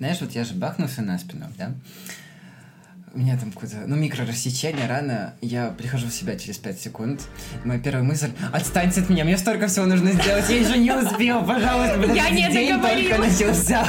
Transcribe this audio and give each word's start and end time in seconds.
Знаешь, 0.00 0.18
вот 0.22 0.32
я 0.32 0.44
же 0.44 0.54
бахнулся 0.54 1.02
на 1.02 1.18
спину, 1.18 1.46
да? 1.58 1.72
У 3.12 3.18
меня 3.18 3.36
там 3.36 3.52
какое-то, 3.52 3.82
ну, 3.86 3.96
микрорассечение, 3.96 4.86
рано. 4.86 5.34
Я 5.42 5.68
прихожу 5.76 6.06
в 6.06 6.10
себя 6.10 6.38
через 6.38 6.56
5 6.56 6.80
секунд. 6.80 7.20
Моя 7.64 7.78
первая 7.78 8.02
мысль, 8.02 8.30
отстаньте 8.50 9.02
от 9.02 9.10
меня, 9.10 9.24
мне 9.24 9.36
столько 9.36 9.66
всего 9.66 9.84
нужно 9.84 10.12
сделать, 10.12 10.48
я 10.48 10.58
еще 10.58 10.78
не 10.78 10.90
успел, 10.90 11.44
пожалуйста, 11.44 12.14
Я 12.14 12.30
не 12.30 12.50
день 12.50 12.80
только 12.80 13.18
начался. 13.18 13.86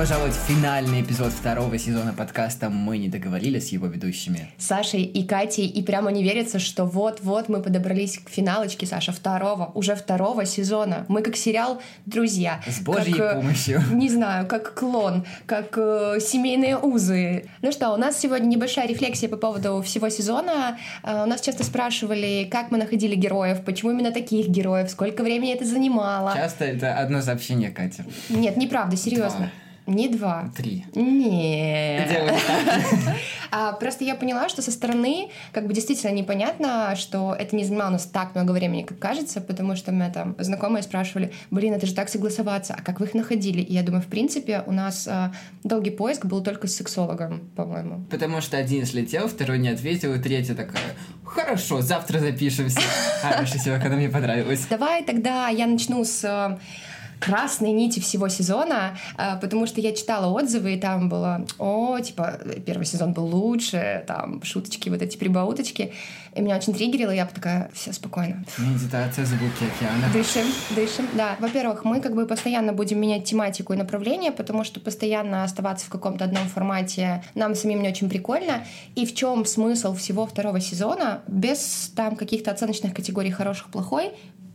В 0.00 0.32
финальный 0.48 1.02
эпизод 1.02 1.30
второго 1.30 1.76
сезона 1.76 2.14
подкаста 2.14 2.70
«Мы 2.70 2.96
не 2.96 3.08
договорились» 3.08 3.68
с 3.68 3.72
его 3.72 3.86
ведущими. 3.86 4.50
Сашей 4.56 5.02
и 5.02 5.26
Катей, 5.26 5.66
и 5.66 5.82
прямо 5.82 6.10
не 6.10 6.22
верится, 6.22 6.58
что 6.58 6.86
вот-вот 6.86 7.50
мы 7.50 7.60
подобрались 7.60 8.16
к 8.16 8.30
финалочке, 8.30 8.86
Саша, 8.86 9.12
второго, 9.12 9.70
уже 9.74 9.94
второго 9.94 10.46
сезона. 10.46 11.04
Мы 11.08 11.20
как 11.20 11.36
сериал 11.36 11.82
«Друзья». 12.06 12.62
С 12.66 12.80
божьей 12.80 13.12
как, 13.12 13.34
э, 13.34 13.34
помощью. 13.42 13.82
Не 13.92 14.08
знаю, 14.08 14.46
как 14.46 14.72
клон, 14.72 15.26
как 15.44 15.76
э, 15.76 16.16
семейные 16.18 16.78
узы. 16.78 17.44
Ну 17.60 17.70
что, 17.70 17.90
у 17.90 17.98
нас 17.98 18.18
сегодня 18.18 18.46
небольшая 18.46 18.88
рефлексия 18.88 19.28
по 19.28 19.36
поводу 19.36 19.82
всего 19.82 20.08
сезона. 20.08 20.78
Э, 21.02 21.24
у 21.24 21.26
нас 21.26 21.42
часто 21.42 21.62
спрашивали, 21.62 22.48
как 22.50 22.70
мы 22.70 22.78
находили 22.78 23.16
героев, 23.16 23.62
почему 23.66 23.90
именно 23.90 24.12
таких 24.12 24.48
героев, 24.48 24.90
сколько 24.90 25.22
времени 25.22 25.52
это 25.52 25.66
занимало. 25.66 26.32
Часто 26.34 26.64
это 26.64 26.94
одно 26.94 27.20
сообщение, 27.20 27.70
Катя. 27.70 28.06
Нет, 28.30 28.56
неправда, 28.56 28.96
серьезно. 28.96 29.38
Два. 29.40 29.50
Не 29.90 30.08
два. 30.08 30.52
Три. 30.56 30.84
Нет. 30.94 32.08
А, 33.52 33.72
просто 33.72 34.04
я 34.04 34.14
поняла, 34.14 34.48
что 34.48 34.62
со 34.62 34.70
стороны 34.70 35.28
как 35.50 35.66
бы 35.66 35.74
действительно 35.74 36.12
непонятно, 36.12 36.94
что 36.94 37.34
это 37.34 37.56
не 37.56 37.64
занимало 37.64 37.88
у 37.88 37.92
нас 37.94 38.06
так 38.06 38.32
много 38.36 38.52
времени, 38.52 38.82
как 38.82 39.00
кажется, 39.00 39.40
потому 39.40 39.74
что 39.74 39.90
меня 39.90 40.08
там 40.08 40.36
знакомые 40.38 40.84
спрашивали, 40.84 41.32
блин, 41.50 41.74
это 41.74 41.84
же 41.84 41.92
так 41.92 42.08
согласоваться, 42.08 42.76
а 42.78 42.82
как 42.82 43.00
вы 43.00 43.06
их 43.06 43.14
находили? 43.14 43.60
И 43.60 43.72
я 43.72 43.82
думаю, 43.82 44.02
в 44.02 44.06
принципе, 44.06 44.62
у 44.66 44.70
нас 44.70 45.08
а, 45.08 45.32
долгий 45.64 45.90
поиск 45.90 46.26
был 46.26 46.44
только 46.44 46.68
с 46.68 46.76
сексологом, 46.76 47.50
по-моему. 47.56 48.04
Потому 48.08 48.40
что 48.40 48.56
один 48.56 48.86
слетел, 48.86 49.26
второй 49.26 49.58
не 49.58 49.70
ответил, 49.70 50.14
и 50.14 50.20
третья 50.20 50.54
такая, 50.54 50.94
хорошо, 51.24 51.80
завтра 51.80 52.20
запишемся. 52.20 52.78
Хорошо, 53.20 53.58
все, 53.58 53.80
когда 53.80 53.96
мне 53.96 54.08
понравилось. 54.08 54.64
Давай 54.70 55.02
тогда 55.02 55.48
я 55.48 55.66
начну 55.66 56.04
с 56.04 56.56
красной 57.20 57.72
нити 57.72 58.00
всего 58.00 58.28
сезона, 58.28 58.98
а, 59.16 59.36
потому 59.36 59.66
что 59.66 59.80
я 59.80 59.92
читала 59.92 60.26
отзывы, 60.26 60.74
и 60.74 60.80
там 60.80 61.08
было, 61.08 61.46
о, 61.58 62.00
типа, 62.00 62.40
первый 62.66 62.84
сезон 62.84 63.12
был 63.12 63.26
лучше, 63.26 64.04
там, 64.06 64.42
шуточки, 64.42 64.88
вот 64.88 65.02
эти 65.02 65.16
прибауточки. 65.16 65.92
И 66.34 66.40
меня 66.42 66.56
очень 66.56 66.72
триггерило, 66.72 67.10
и 67.10 67.16
я 67.16 67.26
такая, 67.26 67.70
все, 67.74 67.92
спокойно. 67.92 68.44
Медитация, 68.58 69.24
звуки 69.24 69.64
океана. 69.64 70.12
Дышим, 70.12 70.46
дышим, 70.74 71.08
да. 71.14 71.36
Во-первых, 71.40 71.84
мы 71.84 72.00
как 72.00 72.14
бы 72.14 72.24
постоянно 72.26 72.72
будем 72.72 73.00
менять 73.00 73.24
тематику 73.24 73.72
и 73.72 73.76
направление, 73.76 74.30
потому 74.30 74.64
что 74.64 74.80
постоянно 74.80 75.42
оставаться 75.44 75.86
в 75.86 75.88
каком-то 75.88 76.24
одном 76.24 76.46
формате 76.48 77.24
нам 77.34 77.54
самим 77.54 77.82
не 77.82 77.88
очень 77.88 78.08
прикольно. 78.08 78.64
И 78.94 79.06
в 79.06 79.14
чем 79.14 79.44
смысл 79.44 79.94
всего 79.94 80.26
второго 80.26 80.60
сезона, 80.60 81.22
без 81.26 81.92
там 81.96 82.14
каких-то 82.14 82.52
оценочных 82.52 82.94
категорий 82.94 83.30
хороших, 83.30 83.68
плохой, 83.70 84.12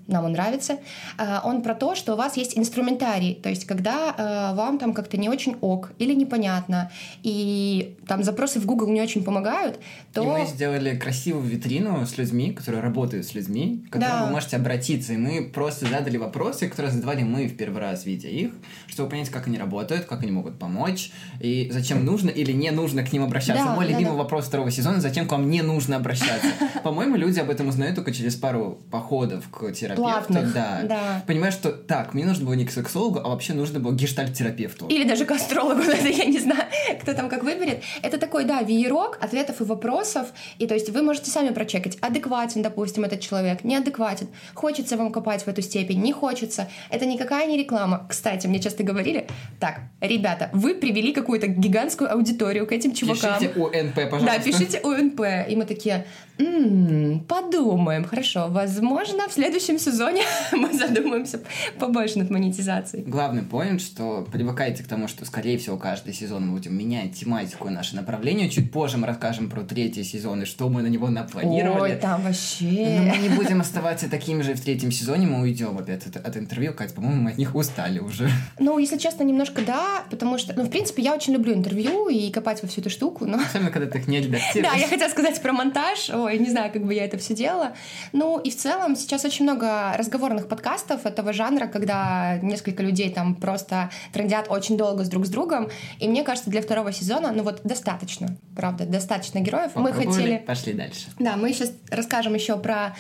нам 0.07 0.25
он 0.25 0.33
нравится. 0.33 0.77
А, 1.17 1.41
он 1.43 1.61
про 1.61 1.73
то, 1.73 1.95
что 1.95 2.13
у 2.13 2.15
вас 2.17 2.37
есть 2.37 2.57
инструментарий, 2.57 3.35
то 3.35 3.49
есть 3.49 3.65
когда 3.65 4.13
а, 4.17 4.53
вам 4.53 4.77
там 4.77 4.93
как-то 4.93 5.17
не 5.17 5.29
очень 5.29 5.57
ок 5.61 5.91
или 5.99 6.13
непонятно, 6.13 6.91
и 7.23 7.95
там 8.07 8.23
запросы 8.23 8.59
в 8.59 8.65
Google 8.65 8.87
не 8.87 9.01
очень 9.01 9.23
помогают, 9.23 9.79
то... 10.13 10.23
И 10.23 10.25
мы 10.25 10.45
сделали 10.45 10.95
красивую 10.95 11.43
витрину 11.43 12.05
с 12.05 12.17
людьми, 12.17 12.51
которые 12.51 12.81
работают 12.81 13.25
с 13.25 13.33
людьми, 13.33 13.85
к 13.89 13.93
которым 13.93 14.19
Да. 14.19 14.25
вы 14.25 14.31
можете 14.31 14.57
обратиться, 14.57 15.13
и 15.13 15.17
мы 15.17 15.43
просто 15.43 15.87
задали 15.87 16.17
вопросы, 16.17 16.69
которые 16.69 16.91
задавали 16.91 17.23
мы 17.23 17.47
в 17.47 17.57
первый 17.57 17.81
раз, 17.81 18.05
видя 18.05 18.27
их, 18.27 18.51
чтобы 18.87 19.09
понять, 19.09 19.29
как 19.29 19.47
они 19.47 19.57
работают, 19.57 20.05
как 20.05 20.21
они 20.21 20.31
могут 20.31 20.59
помочь, 20.59 21.11
и 21.39 21.69
зачем 21.71 22.05
нужно 22.05 22.29
или 22.29 22.51
не 22.51 22.71
нужно 22.71 23.03
к 23.03 23.11
ним 23.11 23.23
обращаться. 23.23 23.65
Да, 23.65 23.75
Мой 23.75 23.85
да, 23.85 23.91
любимый 23.91 24.11
да. 24.11 24.17
вопрос 24.17 24.45
второго 24.45 24.71
сезона, 24.71 25.01
зачем 25.01 25.27
к 25.27 25.31
вам 25.31 25.49
не 25.49 25.61
нужно 25.61 25.95
обращаться. 25.97 26.47
По-моему, 26.83 27.15
люди 27.15 27.39
об 27.39 27.49
этом 27.49 27.67
узнают 27.69 27.95
только 27.95 28.11
через 28.11 28.35
пару 28.35 28.79
походов 28.91 29.49
к 29.49 29.71
терапевту. 29.71 29.94
Платных, 29.95 30.53
Да. 30.53 30.81
да. 30.83 31.23
Понимаешь, 31.28 31.53
что 31.53 31.72
так, 31.72 32.13
мне 32.13 32.25
нужно 32.25 32.45
было 32.45 32.53
не 32.53 32.66
к 32.66 32.72
сексологу, 32.72 33.19
а 33.23 33.29
вообще 33.29 33.53
нужно 33.53 33.79
было 33.79 33.94
гештальт-терапевту. 33.94 34.88
Или 34.88 35.03
даже 35.07 35.25
к 35.25 35.31
астрологу, 35.31 35.81
это 35.91 36.07
я 36.07 36.25
не 36.25 36.39
знаю, 36.39 36.63
кто 37.01 37.13
там 37.13 37.29
как 37.29 37.44
выберет. 37.44 37.83
Это 38.01 38.17
такой, 38.17 38.45
да, 38.45 38.61
веерок 38.61 39.17
ответов 39.22 39.61
и 39.61 39.63
вопросов. 39.63 40.28
И 40.59 40.67
то 40.67 40.73
есть 40.73 40.89
вы 40.89 41.01
можете 41.01 41.31
сами 41.31 41.50
прочекать, 41.50 41.97
адекватен, 42.01 42.61
допустим, 42.61 43.03
этот 43.03 43.19
человек, 43.22 43.63
неадекватен. 43.63 44.28
Хочется 44.53 44.97
вам 44.97 45.11
копать 45.11 45.44
в 45.44 45.47
эту 45.47 45.61
степень, 45.61 46.01
не 46.01 46.12
хочется. 46.13 46.67
Это 46.89 47.06
никакая 47.06 47.45
не 47.47 47.57
реклама. 47.57 48.06
Кстати, 48.09 48.47
мне 48.47 48.59
часто 48.59 48.83
говорили, 48.83 49.27
так, 49.59 49.79
ребята, 50.01 50.50
вы 50.53 50.75
привели 50.75 51.13
какую-то 51.13 51.47
гигантскую 51.47 52.12
аудиторию 52.12 52.66
к 52.67 52.72
этим 52.72 52.94
чувакам. 52.94 53.39
Пишите 53.39 53.59
УНП, 53.59 53.95
пожалуйста. 54.12 54.25
Да, 54.25 54.39
пишите 54.39 54.79
УНП. 54.81 55.22
И 55.50 55.56
мы 55.56 55.66
такие, 55.66 56.06
«М, 56.38 57.23
подумаем, 57.28 58.03
хорошо, 58.06 58.47
возможно, 58.50 59.28
в 59.28 59.34
следующем 59.34 59.79
сезоне 59.79 60.23
мы 60.51 60.73
задумаемся 60.73 61.41
побольше 61.79 62.19
над 62.19 62.29
монетизацией. 62.29 63.03
Главный 63.06 63.44
поинт, 63.44 63.81
что 63.81 64.28
привыкайте 64.31 64.84
к 64.84 64.88
тому, 64.88 65.07
что, 65.07 65.25
скорее 65.25 65.57
всего, 65.57 65.78
каждый 65.78 66.13
сезон 66.13 66.47
мы 66.47 66.53
будем 66.53 66.78
менять 66.78 67.13
тематику 67.13 67.68
и 67.68 67.72
наше 67.72 67.95
направление. 67.95 68.50
Чуть 68.50 68.72
позже 68.72 68.97
мы 68.97 69.07
расскажем 69.07 69.50
про 69.50 69.62
третий 69.62 70.03
сезон 70.03 70.41
и 70.41 70.45
что 70.45 70.69
мы 70.69 70.81
на 70.81 70.88
него 70.88 71.09
напланировали. 71.09 71.94
Ой, 71.94 71.95
там 71.95 72.22
Но 72.22 72.28
вообще... 72.28 73.12
мы 73.12 73.18
не 73.18 73.29
будем 73.29 73.62
оставаться 73.62 74.09
такими 74.09 74.41
же 74.41 74.53
в 74.53 74.62
третьем 74.62 74.91
сезоне, 74.91 75.28
мы 75.28 75.41
уйдем 75.41 75.78
опять 75.78 76.06
от, 76.07 76.18
от 76.18 76.38
интервью. 76.38 76.74
Кать, 76.74 76.94
по-моему, 76.94 77.22
мы 77.22 77.31
от 77.31 77.38
них 77.38 77.56
устали 77.56 78.00
уже. 78.00 78.29
Ну, 78.59 78.79
если 78.79 78.97
честно, 78.97 79.24
немножко 79.24 79.62
да, 79.62 80.03
потому 80.09 80.38
что, 80.38 80.53
ну, 80.56 80.63
в 80.63 80.69
принципе, 80.69 81.03
я 81.03 81.13
очень 81.13 81.34
люблю 81.34 81.53
интервью 81.53 82.07
и 82.09 82.31
копать 82.31 82.62
во 82.63 82.68
всю 82.68 82.81
эту 82.81 82.90
штуку, 82.90 83.25
но... 83.25 83.38
Особенно, 83.38 83.69
когда 83.69 83.88
ты 83.88 84.00
их 84.00 84.07
не 84.07 84.22
редактируешь. 84.22 84.72
Да, 84.74 84.79
я 84.79 84.88
хотела 84.88 85.09
сказать 85.09 85.40
про 85.41 85.53
монтаж. 85.53 86.09
Ой, 86.25 86.40
не 86.40 86.50
знаю, 86.50 86.72
как 86.72 86.84
бы 86.84 86.94
я 86.94 87.06
это 87.06 87.18
все 87.18 87.36
делала. 87.36 87.74
Ну, 88.12 88.40
и 88.40 88.50
в 88.50 88.56
целом 88.56 88.96
сейчас 88.96 89.25
очень 89.25 89.46
много 89.46 89.94
разговорных 89.97 90.47
подкастов 90.47 91.06
этого 91.06 91.34
жанра, 91.34 91.68
когда 91.68 92.40
несколько 92.41 92.84
людей 92.84 93.12
там 93.12 93.36
просто 93.36 93.91
трендят 94.12 94.47
очень 94.50 94.78
долго 94.78 95.03
с 95.03 95.09
друг 95.09 95.25
с 95.25 95.30
другом. 95.30 95.69
И 96.00 96.08
мне 96.08 96.24
кажется, 96.24 96.50
для 96.50 96.62
второго 96.62 96.91
сезона, 96.91 97.31
ну 97.31 97.44
вот 97.44 97.62
достаточно, 97.63 98.38
правда, 98.56 98.86
достаточно 98.86 99.40
героев. 99.40 99.72
Мы 99.75 99.91
Попробовали, 99.91 100.22
хотели... 100.22 100.38
Пошли 100.38 100.74
дальше. 100.74 101.08
Да, 101.19 101.36
мы 101.36 101.53
сейчас 101.53 101.72
расскажем 101.90 102.34
еще 102.34 102.57
про 102.57 102.96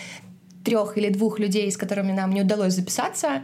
трех 0.63 0.97
или 0.97 1.09
двух 1.09 1.39
людей, 1.39 1.71
с 1.71 1.77
которыми 1.77 2.11
нам 2.11 2.31
не 2.31 2.41
удалось 2.41 2.73
записаться, 2.73 3.43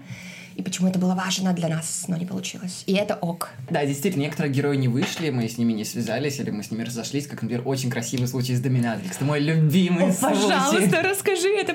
и 0.62 0.64
почему 0.64 0.88
это 0.88 1.00
было 1.00 1.16
важно 1.16 1.54
для 1.54 1.68
нас, 1.68 2.06
но 2.08 2.16
не 2.16 2.26
получилось. 2.26 2.84
И 2.86 2.94
это 2.94 3.16
ок. 3.16 3.50
Да, 3.70 3.84
действительно, 3.86 4.22
некоторые 4.22 4.54
герои 4.54 4.78
не 4.78 4.88
вышли, 4.88 5.32
мы 5.32 5.50
с 5.50 5.58
ними 5.58 5.74
не 5.74 5.84
связались, 5.84 6.40
или 6.40 6.52
мы 6.52 6.64
с 6.64 6.70
ними 6.70 6.84
разошлись, 6.84 7.26
как, 7.26 7.42
например, 7.42 7.64
очень 7.66 7.90
красивый 7.90 8.28
случай 8.28 8.56
с 8.56 8.62
Доминатрикс. 8.62 9.16
Это 9.16 9.26
мой 9.26 9.40
любимый 9.40 10.10
О, 10.10 10.14
случай. 10.14 10.42
пожалуйста, 10.42 11.02
расскажи, 11.02 11.50
это. 11.50 11.71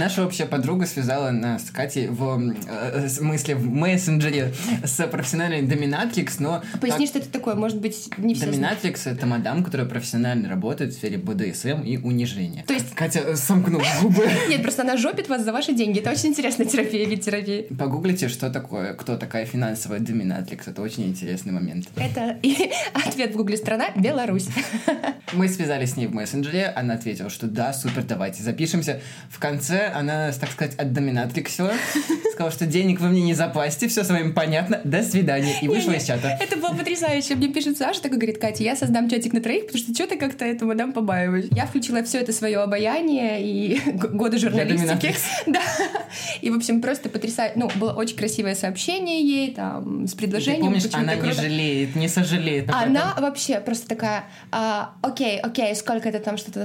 Наша 0.00 0.24
общая 0.24 0.46
подруга 0.46 0.86
связала 0.86 1.30
нас 1.30 1.66
с 1.66 1.70
Катей 1.70 2.06
в 2.06 2.54
э, 2.66 3.06
смысле 3.10 3.54
в 3.54 3.70
мессенджере 3.70 4.54
с 4.82 5.06
профессиональной 5.06 5.60
доминатрикс, 5.60 6.38
но 6.38 6.62
Поясни, 6.80 7.06
что 7.06 7.18
это 7.18 7.28
такое, 7.28 7.54
может 7.54 7.78
быть, 7.78 8.08
не 8.16 8.34
все 8.34 8.46
доминатрикс 8.46 9.06
это 9.06 9.26
мадам, 9.26 9.62
которая 9.62 9.86
профессионально 9.86 10.48
работает 10.48 10.94
в 10.94 10.96
сфере 10.96 11.18
БДСМ 11.18 11.82
и 11.82 11.98
унижения. 11.98 12.64
То 12.66 12.72
есть- 12.72 12.94
Катя 12.94 13.18
э, 13.18 13.36
сомкнула 13.36 13.84
губы. 14.00 14.26
Нет, 14.48 14.62
просто 14.62 14.84
она 14.84 14.96
жопит 14.96 15.28
вас 15.28 15.44
за 15.44 15.52
ваши 15.52 15.74
деньги. 15.74 15.98
Это 15.98 16.12
очень 16.12 16.30
интересная 16.30 16.64
терапия, 16.64 17.06
вид 17.06 17.20
терапии. 17.20 17.66
Погуглите, 17.78 18.30
что 18.30 18.48
такое, 18.48 18.94
кто 18.94 19.18
такая 19.18 19.44
финансовая 19.44 19.98
доминатрикс. 19.98 20.66
Это 20.66 20.80
очень 20.80 21.08
интересный 21.08 21.52
момент. 21.52 21.88
Это 21.96 22.38
и 22.40 22.70
ответ 22.94 23.34
в 23.34 23.36
гугле 23.36 23.58
страна 23.58 23.90
Беларусь. 23.96 24.48
Мы 25.34 25.46
связались 25.50 25.92
с 25.92 25.96
ней 25.98 26.06
в 26.06 26.14
мессенджере, 26.14 26.68
она 26.68 26.94
ответила, 26.94 27.28
что 27.28 27.46
да, 27.46 27.74
супер, 27.74 28.02
давайте 28.02 28.42
запишемся. 28.42 29.02
В 29.28 29.38
конце 29.38 29.89
она, 29.94 30.32
так 30.32 30.50
сказать, 30.50 30.74
отдоминатриксила, 30.76 31.72
сказала, 32.32 32.50
что 32.50 32.66
денег 32.66 33.00
вы 33.00 33.08
мне 33.08 33.22
не 33.22 33.34
заплатите, 33.34 33.88
все 33.88 34.04
с 34.04 34.08
вами 34.08 34.32
понятно, 34.32 34.80
до 34.84 35.02
свидания, 35.02 35.58
и 35.60 35.68
вышла 35.68 35.92
из 35.92 36.04
чата. 36.04 36.38
Это 36.40 36.56
было 36.56 36.72
потрясающе. 36.74 37.34
Мне 37.34 37.48
пишет 37.48 37.76
Саша, 37.76 38.02
такой 38.02 38.18
говорит, 38.18 38.38
Катя, 38.38 38.62
я 38.62 38.76
создам 38.76 39.08
чатик 39.08 39.32
на 39.32 39.40
троих, 39.40 39.66
потому 39.66 39.82
что 39.82 39.94
что 39.94 40.06
ты 40.06 40.16
как-то 40.16 40.44
эту 40.44 40.66
мадам 40.66 40.92
побаиваешь. 40.92 41.46
Я 41.50 41.66
включила 41.66 42.02
все 42.02 42.18
это 42.18 42.32
свое 42.32 42.58
обаяние 42.58 43.42
и 43.42 43.80
годы 43.92 44.38
журналистики. 44.38 45.14
Да. 45.46 45.60
И, 46.40 46.50
в 46.50 46.56
общем, 46.56 46.80
просто 46.80 47.08
потрясающе. 47.08 47.54
Ну, 47.56 47.70
было 47.76 47.92
очень 47.92 48.16
красивое 48.16 48.54
сообщение 48.54 49.22
ей, 49.22 49.54
там, 49.54 50.06
с 50.06 50.12
Ты 50.12 50.18
предложением. 50.18 50.66
помнишь, 50.66 50.84
почему 50.84 51.02
она 51.02 51.14
не 51.14 51.32
жалеет, 51.32 51.96
не 51.96 52.08
сожалеет. 52.08 52.70
Она 52.70 53.14
вообще 53.18 53.60
просто 53.60 53.88
такая, 53.88 54.24
а, 54.50 54.94
окей, 55.02 55.38
окей, 55.40 55.74
сколько 55.74 56.08
это 56.08 56.20
там 56.20 56.36
что-то? 56.36 56.64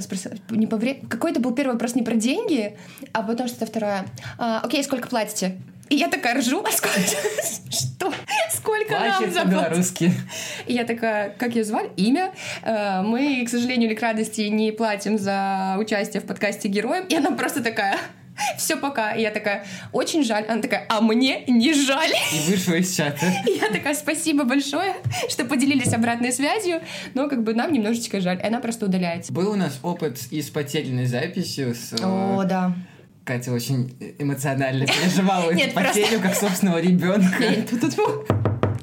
Не 0.50 0.68
по 0.68 0.80
Какой-то 1.07 1.39
был 1.39 1.54
первый 1.54 1.74
вопрос 1.74 1.95
не 1.95 2.04
про 2.04 2.16
деньги, 2.16 2.78
а 3.15 3.21
потом 3.23 3.47
что-то 3.47 3.65
второе. 3.65 4.06
А, 4.38 4.59
окей, 4.62 4.83
сколько 4.83 5.07
платите? 5.07 5.57
И 5.88 5.95
я 5.95 6.09
такая 6.09 6.38
ржу, 6.39 6.62
а 6.67 6.71
сколько? 6.71 7.00
Что? 7.69 8.12
Сколько 8.51 8.94
нам 9.00 9.31
заплатили. 9.31 9.44
по-белорусски. 9.44 10.12
И 10.65 10.73
я 10.73 10.83
такая, 10.83 11.29
как 11.29 11.56
ее 11.56 11.63
звали? 11.63 11.91
Имя. 11.95 12.33
Э, 12.63 13.01
Мы, 13.03 13.45
к 13.45 13.50
сожалению 13.50 13.89
или 13.89 13.95
к 13.95 14.01
радости, 14.01 14.41
не 14.41 14.71
платим 14.71 15.17
за 15.17 15.75
участие 15.79 16.21
в 16.21 16.25
подкасте 16.25 16.67
героям. 16.67 17.06
И 17.06 17.15
она 17.15 17.31
просто 17.31 17.63
такая, 17.63 17.97
все 18.57 18.75
пока. 18.77 19.13
И 19.13 19.21
я 19.21 19.31
такая, 19.31 19.65
очень 19.94 20.23
жаль. 20.23 20.45
Она 20.47 20.61
такая, 20.61 20.85
а 20.89 21.01
мне 21.01 21.44
не 21.47 21.73
жаль. 21.73 22.11
И 22.33 22.51
вышла 22.51 22.73
из 22.73 22.95
чата. 22.95 23.25
И 23.47 23.51
я 23.51 23.69
такая, 23.69 23.94
спасибо 23.94 24.44
большое, 24.44 24.95
что 25.29 25.45
поделились 25.45 25.94
обратной 25.94 26.31
связью, 26.33 26.81
но 27.13 27.29
как 27.29 27.44
бы 27.44 27.53
нам 27.53 27.71
немножечко 27.71 28.19
жаль. 28.21 28.39
И 28.41 28.45
она 28.45 28.59
просто 28.59 28.88
удаляется. 28.88 29.31
Был 29.31 29.51
у 29.51 29.56
нас 29.56 29.79
опыт 29.83 30.19
и 30.31 30.41
с 30.41 30.50
потерянной 30.50 31.06
записью. 31.06 31.75
С, 31.75 31.94
э, 31.94 31.97
О, 32.03 32.44
да. 32.44 32.73
Катя 33.25 33.51
очень 33.51 33.98
эмоционально 34.19 34.86
переживала 34.86 35.51
эту 35.51 35.74
потерю, 35.74 36.22
как 36.22 36.36
собственного 36.36 36.80
ребенка. 36.80 37.44
Тут 37.69 37.81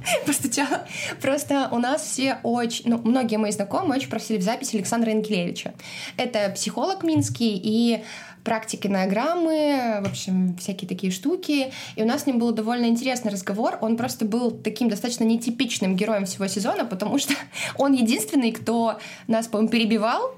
постучала. 0.27 0.87
Просто 1.21 1.69
у 1.71 1.79
нас 1.79 2.03
все 2.03 2.39
очень, 2.43 2.91
ну, 2.91 3.01
многие 3.05 3.37
мои 3.37 3.53
знакомые 3.53 3.99
очень 3.99 4.11
просили 4.11 4.39
в 4.39 4.43
запись 4.43 4.75
Александра 4.75 5.13
Янкелевича. 5.13 5.75
Это 6.17 6.51
психолог 6.51 7.05
минский 7.05 7.57
и 7.63 8.03
практик 8.45 8.87
инограммы, 8.87 10.01
в 10.03 10.09
общем, 10.09 10.57
всякие 10.57 10.89
такие 10.89 11.13
штуки. 11.13 11.73
И 11.97 12.03
у 12.03 12.07
нас 12.07 12.23
с 12.23 12.27
ним 12.27 12.39
был 12.39 12.53
довольно 12.53 12.87
интересный 12.87 13.31
разговор. 13.31 13.79
Он 13.81 13.97
просто 13.97 14.25
был 14.25 14.51
таким 14.51 14.89
достаточно 14.89 15.25
нетипичным 15.25 15.97
героем 15.97 16.27
всего 16.27 16.47
сезона, 16.47 16.85
потому 16.85 17.19
что 17.19 17.35
он 17.79 17.93
единственный, 17.93 18.53
кто 18.53 18.99
нас, 19.27 19.47
по-моему, 19.47 19.71
перебивал 19.71 20.35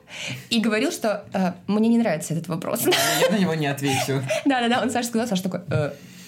и 0.51 0.61
говорил, 0.61 0.93
что 0.93 1.25
э, 1.33 1.53
мне 1.67 1.89
не 1.89 1.99
нравится 1.99 2.35
этот 2.35 2.49
вопрос. 2.49 2.83
Я 3.21 3.31
на 3.31 3.39
него 3.39 3.55
не 3.55 3.67
отвечу. 3.67 4.23
Да-да-да, 4.45 4.83
он 4.83 4.91
Саша 4.91 5.09
сказал, 5.09 5.27
Саша 5.27 5.43
такой... 5.43 5.61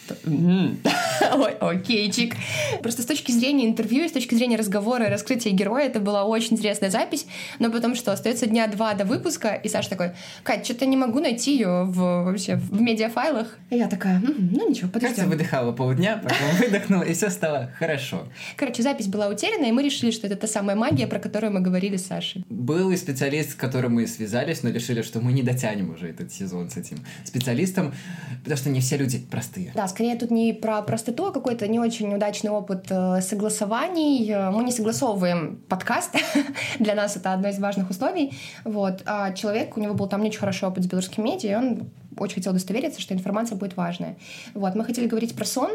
«Э, 0.09 0.15
т- 0.15 0.31
м, 0.31 0.79
Ой, 1.35 1.53
окейчик. 1.61 2.35
Просто 2.83 3.03
с 3.03 3.07
точки 3.07 3.33
зрения 3.33 3.67
интервью 3.67 4.09
с 4.09 4.13
точки 4.13 4.35
зрения 4.35 4.57
разговора 4.57 5.07
и 5.07 5.11
раскрытия 5.11 5.53
героя 5.53 5.87
это 5.87 6.01
была 6.01 6.25
очень 6.25 6.55
интересная 6.55 6.91
запись, 6.91 7.27
но 7.59 7.71
потом 7.71 7.95
что, 7.95 8.13
остается 8.13 8.47
дня 8.47 8.67
два 8.67 8.95
до 8.95 9.05
выпуска, 9.05 9.55
и 9.55 9.69
Саша 9.69 9.91
такой, 9.91 10.11
Кать, 10.43 10.65
что-то 10.65 10.87
не 10.87 10.97
могу 10.97 11.21
найти 11.21 11.53
ее 11.57 11.85
в, 11.85 11.97
вообще 12.25 12.57
в 12.57 12.81
медиафайлах. 12.81 13.59
И 13.71 13.77
я 13.77 13.89
такая, 13.89 14.17
«М, 14.17 14.51
ну 14.53 14.69
ничего, 14.69 14.89
Катя 14.91 15.07
подождем. 15.09 15.31
выдыхала 15.31 15.73
полдня, 15.73 16.19
потом 16.23 16.39
выдохнула, 16.61 17.03
и 17.03 17.13
все 17.15 17.31
стало 17.31 17.73
хорошо. 17.79 18.27
Короче, 18.57 18.83
запись 18.83 19.07
была 19.09 19.29
утеряна, 19.29 19.67
и 19.67 19.73
мы 19.73 19.83
решили, 19.83 20.11
что 20.11 20.27
это 20.27 20.37
та 20.37 20.47
самая 20.47 20.77
магия, 20.77 21.07
про 21.07 21.19
которую 21.19 21.53
мы 21.53 21.61
говорили 21.61 21.97
с 21.97 22.07
Сашей. 22.07 22.45
Был 22.49 22.91
и 22.91 22.97
специалист, 22.97 23.51
с 23.51 23.55
которым 23.55 23.95
мы 23.95 24.07
связались, 24.07 24.63
но 24.63 24.71
решили, 24.71 25.03
что 25.03 25.21
мы 25.21 25.33
не 25.33 25.43
дотянем 25.43 25.91
уже 25.91 26.09
этот 26.09 26.33
сезон 26.33 26.71
с 26.71 26.77
этим 26.77 26.99
специалистом, 27.25 27.95
потому 28.43 28.57
что 28.57 28.71
не 28.71 28.81
все 28.81 28.97
люди 28.97 29.19
простые. 29.19 29.73
Да, 29.75 29.89
скорее 29.97 30.17
тут 30.17 30.31
не 30.31 30.53
про 30.53 30.83
простоту, 30.83 31.29
а 31.29 31.33
какой-то 31.33 31.67
не 31.67 31.81
очень 31.81 32.15
удачный 32.15 32.51
опыт 32.51 32.85
э, 32.91 33.23
согласований. 33.23 34.31
Э, 34.31 34.51
Мы 34.51 34.63
не 34.63 34.71
согласовываем 34.71 35.57
подкаст. 35.71 36.15
Для 36.79 36.95
нас 36.95 37.17
это 37.17 37.33
одно 37.33 37.49
из 37.49 37.59
важных 37.59 37.89
условий. 37.89 38.35
Вот. 38.65 39.03
А 39.07 39.33
человек, 39.33 39.75
у 39.75 39.81
него 39.81 39.95
был 39.95 40.07
там 40.07 40.21
не 40.21 40.29
очень 40.29 40.41
хороший 40.41 40.69
опыт 40.69 40.85
с 40.85 40.87
белорусским 40.87 41.25
медиа, 41.25 41.51
и 41.51 41.55
он 41.55 41.91
очень 42.19 42.35
хотел 42.35 42.53
удостовериться, 42.53 43.01
что 43.01 43.15
информация 43.15 43.57
будет 43.57 43.75
важная. 43.79 44.17
Вот, 44.53 44.75
мы 44.75 44.85
хотели 44.85 45.07
говорить 45.07 45.35
про 45.35 45.47
сон, 45.47 45.71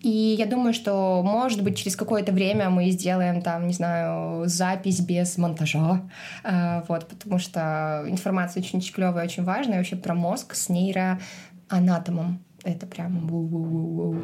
и 0.00 0.08
я 0.38 0.46
думаю, 0.46 0.72
что, 0.72 1.22
может 1.22 1.62
быть, 1.62 1.76
через 1.76 1.96
какое-то 1.96 2.32
время 2.32 2.70
мы 2.70 2.90
сделаем 2.90 3.42
там, 3.42 3.66
не 3.66 3.74
знаю, 3.74 4.46
запись 4.46 5.00
без 5.00 5.36
монтажа, 5.36 6.00
Э, 6.44 6.82
вот, 6.88 7.06
потому 7.08 7.38
что 7.38 8.04
информация 8.08 8.62
очень 8.62 8.80
клевая, 8.80 9.26
очень 9.26 9.44
важная, 9.44 9.76
вообще 9.76 9.96
про 9.96 10.14
мозг 10.14 10.54
с 10.54 10.70
нейроанатомом. 10.70 12.45
Это 12.66 12.84
прям 12.84 13.28
воу-воу-воу-воу. 13.28 14.16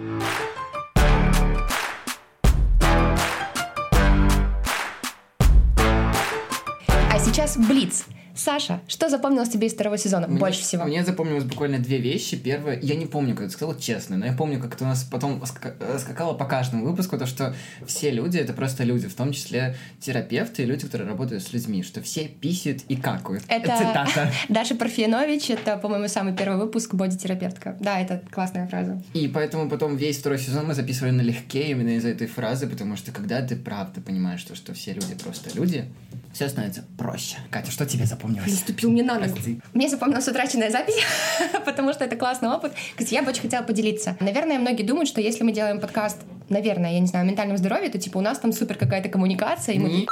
А 6.88 7.18
сейчас 7.20 7.56
Блиц. 7.56 8.04
Саша, 8.34 8.80
что 8.88 9.08
запомнилось 9.08 9.48
тебе 9.50 9.66
из 9.66 9.74
второго 9.74 9.98
сезона 9.98 10.26
Мне- 10.26 10.38
больше 10.38 10.62
всего? 10.62 10.84
Мне 10.84 11.04
запомнилось 11.04 11.44
буквально 11.44 11.78
две 11.78 11.98
вещи. 11.98 12.36
Первое, 12.36 12.78
я 12.80 12.94
не 12.94 13.06
помню, 13.06 13.34
как 13.34 13.46
это 13.46 13.52
сказал, 13.52 13.78
честно, 13.78 14.16
но 14.16 14.26
я 14.26 14.32
помню, 14.32 14.58
как 14.60 14.74
это 14.74 14.84
у 14.84 14.86
нас 14.86 15.04
потом 15.04 15.42
ска- 15.42 15.98
скакало 15.98 16.34
по 16.34 16.44
каждому 16.44 16.84
выпуску, 16.84 17.18
то, 17.18 17.26
что 17.26 17.54
все 17.86 18.10
люди— 18.10 18.38
это 18.38 18.52
просто 18.52 18.84
люди, 18.84 19.08
в 19.08 19.14
том 19.14 19.32
числе 19.32 19.76
терапевты 20.00 20.62
и 20.62 20.66
люди, 20.66 20.86
которые 20.86 21.08
работают 21.08 21.42
с 21.42 21.52
людьми, 21.52 21.82
что 21.82 22.00
все 22.02 22.28
писают 22.28 22.82
и 22.88 22.96
какают. 22.96 23.42
Это 23.48 23.76
Цитата. 23.76 24.32
Даша 24.48 24.74
Парфенович, 24.74 25.50
это, 25.50 25.76
по-моему, 25.76 26.08
самый 26.08 26.34
первый 26.34 26.58
выпуск 26.58 26.94
боди-терапевтка. 26.94 27.76
Да, 27.80 28.00
это 28.00 28.22
классная 28.30 28.66
фраза. 28.66 29.02
И 29.14 29.28
поэтому 29.28 29.68
потом 29.68 29.96
весь 29.96 30.18
второй 30.18 30.38
сезон 30.38 30.66
мы 30.66 30.74
записывали 30.74 31.10
налегке 31.12 31.70
именно 31.70 31.96
из-за 31.96 32.08
этой 32.08 32.26
фразы, 32.26 32.66
потому 32.66 32.96
что 32.96 33.12
когда 33.12 33.42
ты 33.42 33.56
правда 33.56 34.00
понимаешь, 34.00 34.40
что, 34.40 34.54
что 34.54 34.72
все 34.74 34.92
люди 34.92 35.14
просто 35.14 35.50
люди, 35.54 35.84
все 36.32 36.48
становится 36.48 36.84
проще. 36.96 37.36
Катя, 37.50 37.70
что 37.70 37.84
тебе 37.84 38.04
запомнилось? 38.06 38.21
Наступил 38.28 38.90
мне 38.90 39.02
на 39.02 39.18
ногу. 39.18 39.32
Прости. 39.32 39.60
Мне 39.74 39.88
запомнилась 39.88 40.28
утраченная 40.28 40.70
запись, 40.70 40.98
потому 41.64 41.92
что 41.92 42.04
это 42.04 42.16
классный 42.16 42.48
опыт. 42.48 42.72
Кстати, 42.96 43.14
я 43.14 43.22
бы 43.22 43.30
очень 43.30 43.42
хотела 43.42 43.62
поделиться. 43.62 44.16
Наверное, 44.20 44.58
многие 44.58 44.82
думают, 44.82 45.08
что 45.08 45.20
если 45.20 45.44
мы 45.44 45.52
делаем 45.52 45.80
подкаст, 45.80 46.18
наверное, 46.48 46.92
я 46.92 47.00
не 47.00 47.06
знаю, 47.06 47.24
о 47.24 47.28
ментальном 47.28 47.56
здоровье, 47.56 47.90
то 47.90 47.98
типа 47.98 48.18
у 48.18 48.20
нас 48.20 48.38
там 48.38 48.52
супер 48.52 48.76
какая-то 48.76 49.08
коммуникация, 49.08 49.74
и 49.74 49.78
мы 49.78 50.06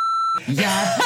Я 0.47 0.71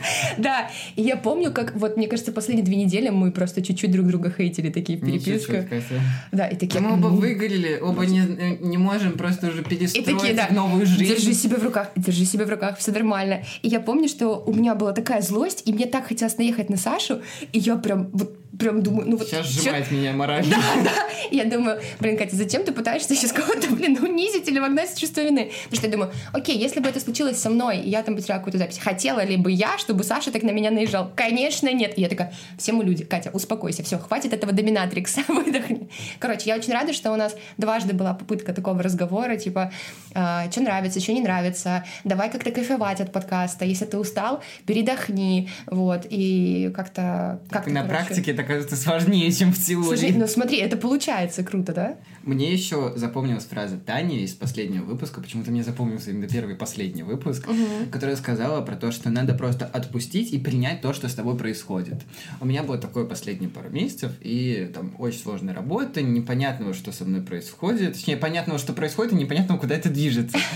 Да, 0.38 0.70
и 0.96 1.02
я 1.02 1.16
помню, 1.16 1.52
как 1.52 1.74
вот, 1.74 1.96
мне 1.96 2.06
кажется, 2.06 2.32
последние 2.32 2.64
две 2.64 2.76
недели 2.76 3.08
мы 3.10 3.30
просто 3.32 3.62
чуть-чуть 3.62 3.90
друг 3.90 4.06
друга 4.06 4.32
хейтили, 4.34 4.70
такие 4.70 4.98
Катя. 4.98 6.00
Да, 6.32 6.46
и 6.48 6.56
такие... 6.56 6.80
Мы 6.80 6.94
оба 6.94 7.06
выгорели, 7.08 7.78
оба 7.80 8.06
не, 8.06 8.58
не 8.60 8.78
можем 8.78 9.12
просто 9.12 9.48
уже 9.48 9.62
перестроить 9.62 10.36
да, 10.36 10.48
новую 10.50 10.86
жизнь. 10.86 11.14
держи 11.14 11.34
себя 11.34 11.56
в 11.56 11.62
руках, 11.64 11.90
держи 11.96 12.24
себя 12.24 12.44
в 12.44 12.50
руках, 12.50 12.78
все 12.78 12.92
нормально. 12.92 13.42
И 13.62 13.68
я 13.68 13.80
помню, 13.80 14.08
что 14.08 14.42
у 14.46 14.52
меня 14.52 14.74
была 14.74 14.92
такая 14.92 15.20
злость, 15.22 15.62
и 15.66 15.72
мне 15.72 15.86
так 15.86 16.06
хотелось 16.06 16.38
наехать 16.38 16.70
на 16.70 16.76
Сашу, 16.76 17.20
и 17.52 17.58
я 17.58 17.76
прям, 17.76 18.08
вот, 18.12 18.36
прям 18.58 18.82
думаю, 18.82 19.08
ну 19.08 19.16
вот... 19.16 19.28
Сейчас 19.28 19.46
чё- 19.46 19.62
сжимает 19.62 19.90
меня 19.90 20.12
морально. 20.12 20.50
Да, 20.60 20.82
да. 20.84 20.90
И 21.30 21.36
Я 21.36 21.44
думаю, 21.44 21.80
блин, 22.00 22.16
Катя, 22.16 22.36
зачем 22.36 22.64
ты 22.64 22.72
пытаешься 22.72 23.14
сейчас 23.14 23.32
кого-то, 23.32 23.68
блин, 23.74 23.98
унизить 24.02 24.48
или 24.48 24.58
вогнать 24.58 24.96
чувство 24.98 25.20
вины? 25.22 25.50
Потому 25.64 25.76
что 25.76 25.86
я 25.86 25.92
думаю, 25.92 26.12
окей, 26.32 26.58
если 26.58 26.80
бы 26.80 26.88
это 26.88 27.00
случилось 27.00 27.38
со 27.38 27.50
мной, 27.50 27.78
и 27.80 27.88
я 27.88 28.02
там 28.02 28.16
потеряла 28.16 28.38
какую-то 28.38 28.58
запись, 28.58 28.78
хотела 28.78 29.24
ли 29.24 29.36
бы 29.36 29.50
я, 29.50 29.78
чтобы 29.78 29.89
Саша 30.02 30.30
так 30.30 30.42
на 30.42 30.50
меня 30.50 30.70
наезжал? 30.70 31.10
Конечно, 31.14 31.72
нет. 31.72 31.98
И 31.98 32.02
я 32.02 32.08
такая, 32.08 32.32
все 32.56 32.72
мы 32.72 32.84
люди, 32.84 33.04
Катя, 33.04 33.30
успокойся, 33.32 33.82
все, 33.82 33.98
хватит 33.98 34.32
этого 34.32 34.52
доминатрикса, 34.52 35.22
выдохни. 35.28 35.88
Короче, 36.18 36.48
я 36.50 36.56
очень 36.56 36.72
рада, 36.72 36.92
что 36.92 37.12
у 37.12 37.16
нас 37.16 37.36
дважды 37.58 37.94
была 37.94 38.14
попытка 38.14 38.52
такого 38.52 38.82
разговора, 38.82 39.36
типа, 39.36 39.72
что 40.10 40.60
нравится, 40.60 41.00
что 41.00 41.12
не 41.12 41.20
нравится, 41.20 41.84
давай 42.04 42.30
как-то 42.30 42.50
кайфовать 42.50 43.00
от 43.00 43.12
подкаста, 43.12 43.64
если 43.64 43.84
ты 43.84 43.98
устал, 43.98 44.42
передохни, 44.66 45.48
вот, 45.66 46.06
и 46.08 46.72
как-то... 46.74 47.40
как 47.50 47.66
На 47.66 47.84
практике 47.84 48.32
это 48.32 48.42
кажется 48.42 48.76
сложнее, 48.76 49.30
чем 49.32 49.52
в 49.52 49.56
Слушай, 49.56 49.98
теории. 49.98 50.18
ну 50.18 50.26
смотри, 50.26 50.58
это 50.58 50.76
получается 50.76 51.42
круто, 51.42 51.72
да? 51.72 51.96
Мне 52.22 52.52
еще 52.52 52.92
запомнилась 52.96 53.44
фраза 53.44 53.78
Тани 53.78 54.22
из 54.22 54.32
последнего 54.34 54.84
выпуска, 54.84 55.20
почему-то 55.20 55.50
мне 55.50 55.62
запомнился 55.62 56.10
именно 56.10 56.28
первый 56.28 56.54
и 56.54 56.56
последний 56.56 57.02
выпуск, 57.02 57.46
которая 57.90 58.16
сказала 58.16 58.60
про 58.62 58.76
то, 58.76 58.92
что 58.92 59.10
надо 59.10 59.34
просто 59.34 59.64
отпустить 59.80 60.32
и 60.32 60.38
принять 60.38 60.80
то, 60.80 60.92
что 60.92 61.08
с 61.08 61.14
тобой 61.14 61.36
происходит. 61.36 62.02
У 62.40 62.46
меня 62.46 62.62
было 62.62 62.78
такое 62.78 63.04
последние 63.04 63.50
пару 63.50 63.70
месяцев, 63.70 64.12
и 64.20 64.70
там 64.74 64.94
очень 64.98 65.20
сложная 65.20 65.54
работа, 65.54 66.02
непонятного, 66.02 66.74
что 66.74 66.92
со 66.92 67.04
мной 67.04 67.22
происходит, 67.22 67.94
точнее, 67.94 68.16
понятного, 68.16 68.58
что 68.58 68.72
происходит, 68.72 69.12
и 69.12 69.16
непонятного, 69.16 69.58
куда 69.58 69.74
это 69.74 69.90
движется. 69.90 70.38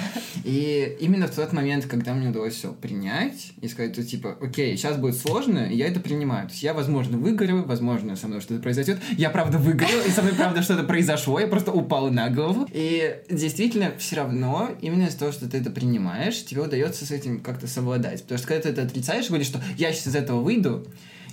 И 0.44 0.98
именно 1.00 1.26
в 1.26 1.34
тот 1.34 1.52
момент, 1.52 1.86
когда 1.86 2.12
мне 2.12 2.28
удалось 2.28 2.54
все 2.54 2.72
принять 2.72 3.52
и 3.62 3.68
сказать, 3.68 3.94
что 3.94 4.04
типа, 4.04 4.36
окей, 4.42 4.76
сейчас 4.76 4.98
будет 4.98 5.16
сложно, 5.16 5.60
и 5.60 5.76
я 5.76 5.88
это 5.88 6.00
принимаю. 6.00 6.48
То 6.48 6.52
есть 6.52 6.62
я, 6.62 6.74
возможно, 6.74 7.16
выгорю, 7.16 7.64
возможно, 7.64 8.14
со 8.14 8.28
мной 8.28 8.42
что-то 8.42 8.60
произойдет. 8.60 8.98
Я, 9.16 9.30
правда, 9.30 9.56
выгорел, 9.56 10.00
и 10.06 10.10
со 10.10 10.20
мной, 10.20 10.34
правда, 10.34 10.60
что-то 10.60 10.84
произошло, 10.84 11.40
я 11.40 11.46
просто 11.46 11.72
упал 11.72 12.10
на 12.10 12.28
голову. 12.28 12.68
И 12.70 13.22
действительно, 13.30 13.92
все 13.96 14.16
равно, 14.16 14.70
именно 14.82 15.06
из-за 15.06 15.20
того, 15.20 15.32
что 15.32 15.48
ты 15.48 15.56
это 15.56 15.70
принимаешь, 15.70 16.44
тебе 16.44 16.60
удается 16.60 17.06
с 17.06 17.10
этим 17.10 17.40
как-то 17.40 17.66
совладать. 17.66 18.22
Потому 18.22 18.38
что 18.38 18.48
когда 18.48 18.62
ты 18.62 18.68
это 18.68 18.82
отрицаешь, 18.82 19.13
говоришь, 19.28 19.46
что 19.46 19.60
я 19.76 19.92
сейчас 19.92 20.08
из 20.08 20.16
этого 20.16 20.40
выйду, 20.40 20.86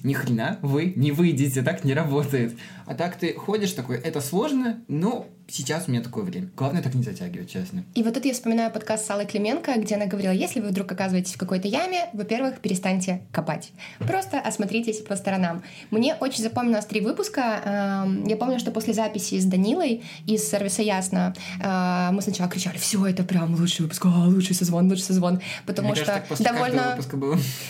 ни 0.03 0.13
хрена 0.13 0.59
вы 0.61 0.93
не 0.95 1.11
выйдете, 1.11 1.61
так 1.61 1.83
не 1.83 1.93
работает. 1.93 2.57
А 2.85 2.95
так 2.95 3.17
ты 3.17 3.33
ходишь 3.33 3.73
такой, 3.73 3.97
это 3.97 4.21
сложно, 4.21 4.83
но 4.87 5.27
сейчас 5.51 5.87
у 5.87 5.91
меня 5.91 6.01
такое 6.01 6.23
время. 6.23 6.49
Главное 6.55 6.81
так 6.81 6.93
не 6.93 7.03
затягивать, 7.03 7.49
честно. 7.51 7.83
И 7.93 8.03
вот 8.03 8.13
тут 8.13 8.25
я 8.25 8.33
вспоминаю 8.33 8.71
подкаст 8.71 9.05
с 9.05 9.09
Аллой 9.09 9.25
Клименко, 9.25 9.73
где 9.79 9.95
она 9.95 10.05
говорила, 10.05 10.31
если 10.31 10.59
вы 10.59 10.69
вдруг 10.69 10.91
оказываетесь 10.91 11.33
в 11.33 11.37
какой-то 11.37 11.67
яме, 11.67 12.09
во-первых, 12.13 12.59
перестаньте 12.59 13.21
копать. 13.31 13.71
Просто 13.99 14.39
осмотритесь 14.39 14.99
по 14.99 15.15
сторонам. 15.15 15.63
Мне 15.91 16.15
очень 16.15 16.43
запомнилось 16.43 16.85
три 16.85 17.01
выпуска. 17.01 17.61
Эм, 17.63 18.25
Я 18.25 18.37
помню, 18.37 18.59
что 18.59 18.71
после 18.71 18.93
записи 18.93 19.39
с 19.39 19.45
Данилой 19.45 20.03
из 20.25 20.49
сервиса 20.49 20.81
Ясно 20.81 21.33
э, 21.61 22.09
мы 22.11 22.21
сначала 22.21 22.49
кричали, 22.49 22.77
все, 22.77 23.05
это 23.05 23.23
прям 23.23 23.53
лучший 23.55 23.81
выпуск, 23.83 24.05
а, 24.05 24.27
лучший 24.27 24.55
созвон, 24.55 24.89
лучший 24.89 25.03
созвон, 25.03 25.41
потому 25.65 25.89
Мне 25.89 25.97
что 25.97 26.05
кажется, 26.05 26.43
довольно... 26.43 26.97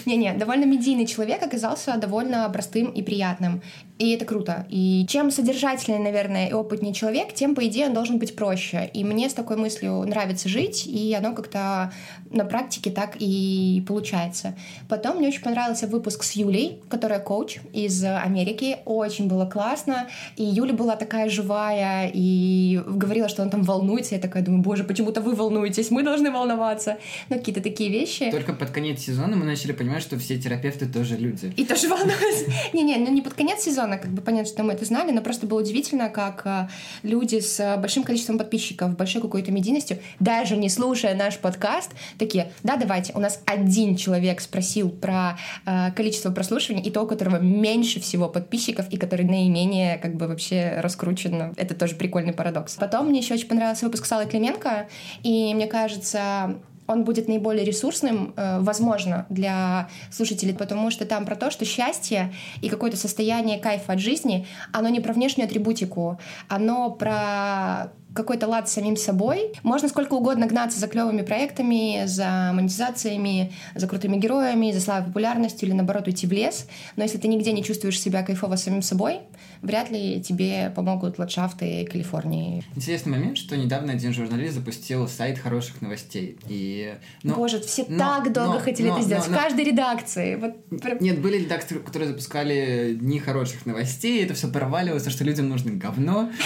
Не-не, 0.06 0.34
довольно 0.34 0.66
медийный 0.66 1.06
человек 1.06 1.44
оказался 1.44 1.98
довольно 1.98 2.50
простым 2.50 2.92
и 2.92 3.02
приятным. 3.02 3.62
И 4.02 4.16
это 4.16 4.26
круто. 4.26 4.66
И 4.68 5.06
чем 5.08 5.30
содержательнее, 5.30 6.02
наверное, 6.02 6.50
и 6.50 6.54
опытнее 6.54 6.92
человек, 6.92 7.36
тем, 7.36 7.54
по 7.54 7.68
идее, 7.68 7.86
он 7.86 7.94
должен 7.94 8.18
быть 8.18 8.36
проще. 8.36 8.90
И 8.96 9.04
мне 9.04 9.30
с 9.30 9.34
такой 9.34 9.58
мыслью 9.58 10.04
нравится 10.08 10.50
жить, 10.50 10.88
и 10.88 11.14
оно 11.14 11.36
как-то 11.36 11.94
на 12.32 12.44
практике 12.44 12.90
так 12.90 13.16
и 13.20 13.84
получается. 13.88 14.56
Потом 14.90 15.18
мне 15.18 15.28
очень 15.28 15.44
понравился 15.44 15.86
выпуск 15.86 16.24
с 16.24 16.32
Юлей, 16.32 16.82
которая 16.90 17.20
коуч 17.20 17.60
из 17.74 18.04
Америки. 18.04 18.78
Очень 18.86 19.28
было 19.28 19.46
классно. 19.46 20.08
И 20.36 20.44
Юля 20.44 20.74
была 20.74 20.96
такая 20.96 21.30
живая 21.30 22.10
и 22.12 22.82
говорила, 22.88 23.30
что 23.30 23.44
он 23.44 23.52
там 23.52 23.62
волнуется. 23.62 24.16
Я 24.16 24.22
такая 24.22 24.42
думаю, 24.42 24.64
боже, 24.64 24.84
почему-то 24.84 25.22
вы 25.22 25.36
волнуетесь, 25.36 25.92
мы 25.92 26.02
должны 26.02 26.32
волноваться. 26.32 26.98
Ну, 27.30 27.38
какие-то 27.38 27.62
такие 27.62 27.92
вещи. 27.92 28.32
Только 28.32 28.54
под 28.54 28.72
конец 28.72 29.02
сезона 29.02 29.36
мы 29.36 29.46
начали 29.46 29.74
понимать, 29.74 30.02
что 30.02 30.18
все 30.18 30.40
терапевты 30.40 30.88
тоже 30.88 31.18
люди. 31.18 31.54
И 31.56 31.66
тоже 31.66 31.88
волнуются. 31.88 32.46
Не-не, 32.74 32.98
ну 32.98 33.12
не 33.12 33.22
под 33.22 33.36
конец 33.36 33.60
сезона, 33.60 33.91
как 33.98 34.12
бы 34.12 34.22
понятно, 34.22 34.52
что 34.52 34.64
мы 34.64 34.74
это 34.74 34.86
знали, 34.86 35.12
но 35.12 35.22
просто 35.22 35.48
было 35.48 35.62
удивительно, 35.62 36.10
как 36.10 36.42
э, 36.46 36.68
люди 37.04 37.40
с 37.40 37.78
большим 37.78 38.04
количеством 38.04 38.38
подписчиков, 38.38 38.96
большой 38.96 39.22
какой-то 39.22 39.52
медийностью, 39.52 40.00
даже 40.20 40.58
не 40.58 40.70
слушая 40.70 41.16
наш 41.16 41.38
подкаст, 41.38 41.92
такие, 42.18 42.52
да, 42.64 42.78
давайте, 42.78 43.14
у 43.14 43.20
нас 43.20 43.42
один 43.46 43.96
человек 43.96 44.42
спросил 44.42 44.90
про 44.90 45.38
э, 45.66 45.92
количество 45.92 46.32
прослушиваний, 46.32 46.84
и 46.84 46.92
то, 46.92 47.02
у 47.02 47.08
которого 47.08 47.38
меньше 47.38 48.00
всего 48.00 48.30
подписчиков, 48.30 48.88
и 48.90 48.98
который 48.98 49.26
наименее 49.26 49.98
как 49.98 50.16
бы 50.16 50.28
вообще 50.28 50.76
раскручен. 50.78 51.54
Это 51.58 51.76
тоже 51.76 51.96
прикольный 51.96 52.34
парадокс. 52.34 52.76
Потом 52.76 53.08
мне 53.08 53.20
еще 53.20 53.34
очень 53.34 53.48
понравился 53.48 53.86
выпуск 53.86 54.06
с 54.06 54.12
Аллой 54.12 54.28
Клименко, 54.28 54.88
и 55.24 55.54
мне 55.54 55.68
кажется, 55.68 56.58
он 56.92 57.04
будет 57.04 57.28
наиболее 57.28 57.66
ресурсным, 57.66 58.34
э, 58.36 58.60
возможно, 58.60 59.26
для 59.30 59.90
слушателей, 60.12 60.54
потому 60.54 60.92
что 60.92 61.06
там 61.06 61.26
про 61.26 61.36
то, 61.36 61.52
что 61.52 61.66
счастье 61.66 62.34
и 62.62 62.70
какое-то 62.70 62.98
состояние 62.98 63.60
кайфа 63.60 63.94
от 63.94 64.00
жизни, 64.00 64.46
оно 64.72 64.90
не 64.90 65.00
про 65.00 65.14
внешнюю 65.14 65.48
атрибутику, 65.48 66.20
оно 66.48 66.92
про 66.92 67.92
какой-то 68.14 68.48
лад 68.48 68.70
с 68.70 68.74
самим 68.74 68.98
собой. 68.98 69.54
Можно 69.64 69.90
сколько 69.90 70.14
угодно 70.14 70.48
гнаться 70.48 70.80
за 70.80 70.88
клевыми 70.88 71.22
проектами, 71.22 72.04
за 72.06 72.52
монетизациями, 72.54 73.54
за 73.76 73.88
крутыми 73.88 74.18
героями, 74.18 74.72
за 74.72 74.82
славой 74.82 75.06
популярностью 75.06 75.68
или 75.68 75.76
наоборот 75.76 76.08
уйти 76.08 76.28
в 76.28 76.32
лес. 76.32 76.68
Но 76.96 77.04
если 77.04 77.18
ты 77.18 77.28
нигде 77.28 77.54
не 77.54 77.64
чувствуешь 77.64 78.00
себя 78.00 78.24
кайфово 78.24 78.56
самим 78.56 78.82
собой, 78.82 79.20
вряд 79.62 79.90
ли 79.92 80.22
тебе 80.22 80.72
помогут 80.76 81.20
ландшафты 81.20 81.86
Калифорнии. 81.86 82.64
Интересный 82.76 83.12
момент, 83.12 83.38
что 83.38 83.56
недавно 83.56 83.94
один 83.94 84.14
журналист 84.14 84.56
запустил 84.56 85.08
сайт 85.08 85.38
хороших 85.40 85.82
новостей. 85.82 86.38
И, 86.48 86.96
ну, 87.24 87.36
Боже, 87.36 87.60
все 87.62 87.86
но, 87.88 87.98
так 87.98 88.34
долго 88.34 88.56
но, 88.56 88.60
хотели 88.60 88.88
но, 88.88 88.96
это 88.96 89.06
сделать. 89.06 89.28
Но, 89.28 89.34
но, 89.34 89.38
в 89.38 89.42
каждой 89.42 89.66
редакции. 89.66 90.36
Вот, 90.36 90.82
прям... 90.82 90.98
Нет, 91.00 91.22
были 91.22 91.38
редакторы, 91.38 91.80
которые 91.80 92.10
запускали 92.10 92.98
дни 93.00 93.20
хороших 93.20 93.66
новостей, 93.66 94.24
это 94.24 94.34
все 94.34 94.48
проваливалось, 94.50 95.08
что 95.08 95.24
людям 95.24 95.50
нужно 95.50 95.72
говно. 95.72 96.30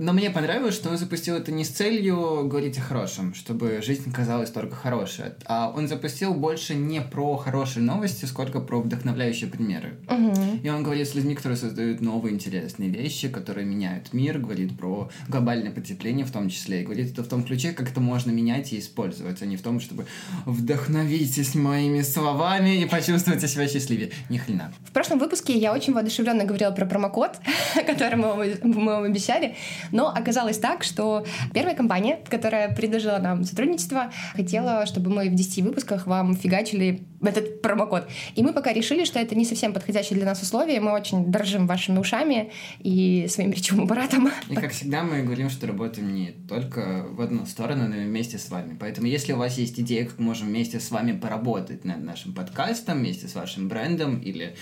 Но 0.00 0.14
мне 0.14 0.30
понравилось, 0.30 0.74
что 0.74 0.88
он 0.88 0.96
запустил 0.96 1.36
это 1.36 1.52
не 1.52 1.62
с 1.62 1.68
целью 1.68 2.48
говорить 2.48 2.78
о 2.78 2.80
хорошем, 2.80 3.34
чтобы 3.34 3.82
жизнь 3.82 4.10
казалась 4.10 4.50
только 4.50 4.74
хорошей, 4.74 5.26
а 5.44 5.70
он 5.76 5.88
запустил 5.88 6.32
больше 6.32 6.74
не 6.74 7.02
про 7.02 7.36
хорошие 7.36 7.82
новости, 7.82 8.24
сколько 8.24 8.60
про 8.60 8.80
вдохновляющие 8.80 9.50
примеры. 9.50 9.96
Угу. 10.08 10.60
И 10.62 10.68
он 10.70 10.82
говорит 10.82 11.06
с 11.06 11.14
людьми, 11.14 11.34
которые 11.34 11.58
создают 11.58 12.00
новые 12.00 12.34
интересные 12.34 12.88
вещи, 12.88 13.28
которые 13.28 13.66
меняют 13.66 14.14
мир, 14.14 14.38
говорит 14.38 14.74
про 14.78 15.10
глобальное 15.28 15.70
потепление 15.70 16.24
в 16.24 16.32
том 16.32 16.48
числе, 16.48 16.80
и 16.80 16.84
говорит 16.84 17.12
это 17.12 17.22
в 17.22 17.28
том 17.28 17.44
ключе, 17.44 17.72
как 17.72 17.90
это 17.90 18.00
можно 18.00 18.30
менять 18.30 18.72
и 18.72 18.78
использовать, 18.78 19.42
а 19.42 19.46
не 19.46 19.58
в 19.58 19.62
том, 19.62 19.80
чтобы 19.80 20.06
вдохновитесь 20.46 21.54
моими 21.54 22.00
словами 22.00 22.80
и 22.80 22.86
почувствуйте 22.86 23.46
себя 23.46 23.68
счастливее. 23.68 24.12
Ни 24.30 24.38
хрена. 24.38 24.72
В 24.86 24.92
прошлом 24.92 25.18
выпуске 25.18 25.58
я 25.58 25.74
очень 25.74 25.92
воодушевленно 25.92 26.46
говорила 26.46 26.70
про 26.70 26.86
промокод, 26.86 27.32
который 27.86 28.16
мы 28.16 28.56
вам 28.62 29.02
обещали. 29.02 29.56
Но 29.92 30.08
оказалось 30.08 30.58
так, 30.58 30.84
что 30.84 31.24
первая 31.52 31.74
компания, 31.74 32.18
которая 32.28 32.74
предложила 32.74 33.18
нам 33.18 33.44
сотрудничество, 33.44 34.10
хотела, 34.34 34.86
чтобы 34.86 35.10
мы 35.10 35.28
в 35.28 35.34
10 35.34 35.64
выпусках 35.64 36.06
вам 36.06 36.34
фигачили 36.34 37.02
этот 37.28 37.62
промокод. 37.62 38.08
И 38.34 38.42
мы 38.42 38.52
пока 38.52 38.72
решили, 38.72 39.04
что 39.04 39.18
это 39.18 39.34
не 39.34 39.44
совсем 39.44 39.72
подходящее 39.72 40.16
для 40.16 40.26
нас 40.26 40.42
условие. 40.42 40.80
Мы 40.80 40.92
очень 40.92 41.26
дорожим 41.30 41.66
вашими 41.66 41.98
ушами 41.98 42.50
и 42.80 43.26
своим 43.28 43.50
речевым 43.52 43.84
аппаратом. 43.84 44.30
И 44.48 44.54
как 44.54 44.72
всегда 44.72 45.02
мы 45.02 45.22
говорим, 45.22 45.50
что 45.50 45.66
работаем 45.66 46.14
не 46.14 46.32
только 46.48 47.06
в 47.10 47.20
одну 47.20 47.46
сторону, 47.46 47.88
но 47.88 47.96
и 47.96 48.04
вместе 48.04 48.38
с 48.38 48.48
вами. 48.50 48.76
Поэтому 48.78 49.06
если 49.06 49.32
у 49.32 49.36
вас 49.36 49.58
есть 49.58 49.78
идея, 49.80 50.06
как 50.06 50.18
мы 50.18 50.26
можем 50.26 50.48
вместе 50.48 50.80
с 50.80 50.90
вами 50.90 51.12
поработать 51.12 51.84
над 51.84 52.02
нашим 52.02 52.32
подкастом, 52.32 52.98
вместе 52.98 53.28
с 53.28 53.34
вашим 53.34 53.68
брендом 53.68 54.20
или 54.20 54.54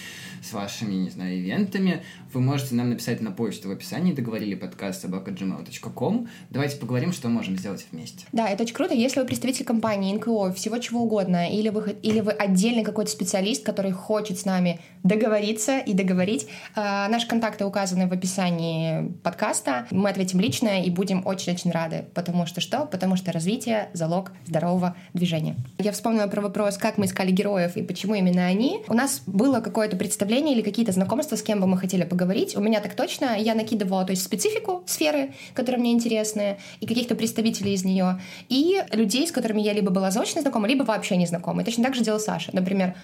с 0.42 0.52
вашими, 0.52 0.94
не 0.94 1.10
знаю, 1.10 1.38
ивентами, 1.38 2.02
вы 2.32 2.40
можете 2.40 2.74
нам 2.74 2.90
написать 2.90 3.20
на 3.20 3.30
почту 3.30 3.68
в 3.68 3.70
описании, 3.72 4.12
договорили 4.12 4.54
подкаст 4.54 5.02
собака.gmail.com. 5.02 6.28
Давайте 6.50 6.76
поговорим, 6.76 7.12
что 7.12 7.28
можем 7.28 7.56
сделать 7.56 7.86
вместе. 7.92 8.26
Да, 8.32 8.48
это 8.48 8.64
очень 8.64 8.74
круто. 8.74 8.94
Если 8.94 9.20
вы 9.20 9.26
представитель 9.26 9.64
компании, 9.64 10.14
НКО, 10.14 10.52
всего 10.52 10.78
чего 10.78 11.02
угодно, 11.02 11.50
или 11.50 11.68
вы, 11.68 11.96
или 12.02 12.20
вы 12.20 12.32
отдельный 12.48 12.84
какой-то 12.84 13.10
специалист, 13.10 13.64
который 13.64 13.92
хочет 13.92 14.38
с 14.38 14.44
нами 14.44 14.80
договориться 15.02 15.78
и 15.78 15.92
договорить, 15.92 16.46
э, 16.74 17.08
наши 17.08 17.26
контакты 17.26 17.64
указаны 17.64 18.08
в 18.08 18.12
описании 18.12 19.12
подкаста. 19.22 19.86
Мы 19.90 20.10
ответим 20.10 20.40
лично 20.40 20.82
и 20.82 20.90
будем 20.90 21.26
очень-очень 21.26 21.70
рады. 21.70 22.06
Потому 22.14 22.46
что 22.46 22.60
что? 22.60 22.86
Потому 22.86 23.16
что 23.16 23.32
развитие— 23.32 23.88
залог 23.92 24.32
здорового 24.46 24.96
движения. 25.14 25.56
Я 25.78 25.92
вспомнила 25.92 26.26
про 26.26 26.40
вопрос, 26.40 26.76
как 26.78 26.98
мы 26.98 27.06
искали 27.06 27.30
героев 27.30 27.76
и 27.76 27.82
почему 27.82 28.14
именно 28.14 28.46
они. 28.46 28.80
У 28.88 28.94
нас 28.94 29.22
было 29.26 29.60
какое-то 29.60 29.96
представление 29.96 30.54
или 30.54 30.62
какие-то 30.62 30.92
знакомства, 30.92 31.36
с 31.36 31.42
кем 31.42 31.60
бы 31.60 31.66
мы 31.66 31.78
хотели 31.78 32.04
поговорить. 32.04 32.56
У 32.56 32.60
меня 32.60 32.80
так 32.80 32.94
точно. 32.94 33.36
Я 33.38 33.54
накидывала 33.54 34.04
то 34.04 34.12
есть 34.12 34.24
специфику 34.24 34.82
сферы, 34.86 35.32
которые 35.54 35.80
мне 35.80 35.92
интересны, 35.92 36.58
и 36.80 36.86
каких-то 36.86 37.14
представителей 37.14 37.74
из 37.74 37.84
нее, 37.84 38.20
и 38.48 38.82
людей, 38.92 39.26
с 39.26 39.32
которыми 39.32 39.60
я 39.60 39.72
либо 39.72 39.90
была 39.90 40.10
заочно 40.10 40.42
знакома, 40.42 40.68
либо 40.68 40.84
вообще 40.84 41.16
не 41.16 41.26
знакома. 41.26 41.62
И 41.62 41.64
точно 41.64 41.84
так 41.84 41.94
же 41.94 42.02
делал 42.02 42.20
Саша. 42.20 42.37
Например, 42.52 42.94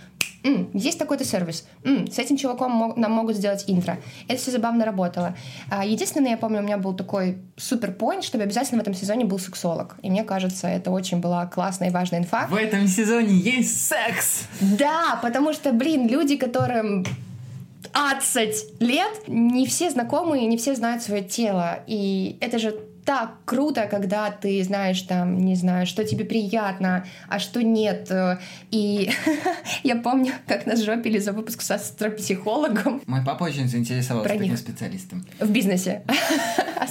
М, 0.44 0.68
есть 0.74 0.98
такой-то 0.98 1.24
сервис. 1.24 1.66
М, 1.84 2.06
с 2.06 2.18
этим 2.18 2.36
чуваком 2.36 2.70
мог, 2.70 2.96
нам 2.98 3.12
могут 3.12 3.34
сделать 3.36 3.64
интро. 3.66 3.96
Это 4.28 4.38
все 4.38 4.50
забавно 4.50 4.84
работало. 4.84 5.34
А, 5.70 5.86
единственное, 5.86 6.32
я 6.32 6.36
помню, 6.36 6.60
у 6.60 6.62
меня 6.62 6.76
был 6.76 6.92
такой 6.94 7.38
супер 7.56 7.92
поинт, 7.92 8.24
чтобы 8.24 8.44
обязательно 8.44 8.78
в 8.78 8.82
этом 8.82 8.92
сезоне 8.92 9.24
был 9.24 9.38
сексолог. 9.38 9.96
И 10.02 10.10
мне 10.10 10.22
кажется, 10.22 10.68
это 10.68 10.90
очень 10.90 11.20
была 11.20 11.46
классная 11.46 11.88
и 11.88 11.90
важная 11.90 12.18
инфа. 12.18 12.46
В 12.48 12.56
этом 12.56 12.86
сезоне 12.88 13.32
есть 13.32 13.86
секс! 13.86 14.42
Да, 14.60 15.18
потому 15.22 15.54
что, 15.54 15.72
блин, 15.72 16.08
люди, 16.08 16.36
которым 16.36 17.06
20 17.94 18.80
лет, 18.80 19.28
не 19.28 19.66
все 19.66 19.88
знакомые, 19.90 20.44
не 20.44 20.58
все 20.58 20.74
знают 20.74 21.02
свое 21.02 21.22
тело. 21.22 21.78
И 21.86 22.36
это 22.42 22.58
же 22.58 22.74
так 23.04 23.36
круто, 23.44 23.86
когда 23.90 24.30
ты 24.30 24.62
знаешь 24.64 25.02
там, 25.02 25.38
не 25.38 25.54
знаю, 25.56 25.86
что 25.86 26.04
тебе 26.04 26.24
приятно, 26.24 27.06
а 27.28 27.38
что 27.38 27.62
нет. 27.62 28.10
И 28.70 29.10
я 29.82 29.96
помню, 29.96 30.32
как 30.46 30.66
нас 30.66 30.80
жопили 30.80 31.18
за 31.18 31.32
выпуск 31.32 31.62
с 31.62 31.70
астропсихологом. 31.70 33.02
Мой 33.06 33.24
папа 33.24 33.44
очень 33.44 33.68
заинтересовался 33.68 34.28
Про 34.28 34.36
таким 34.36 34.52
них. 34.52 34.60
специалистом. 34.60 35.24
В 35.38 35.50
бизнесе. 35.50 36.02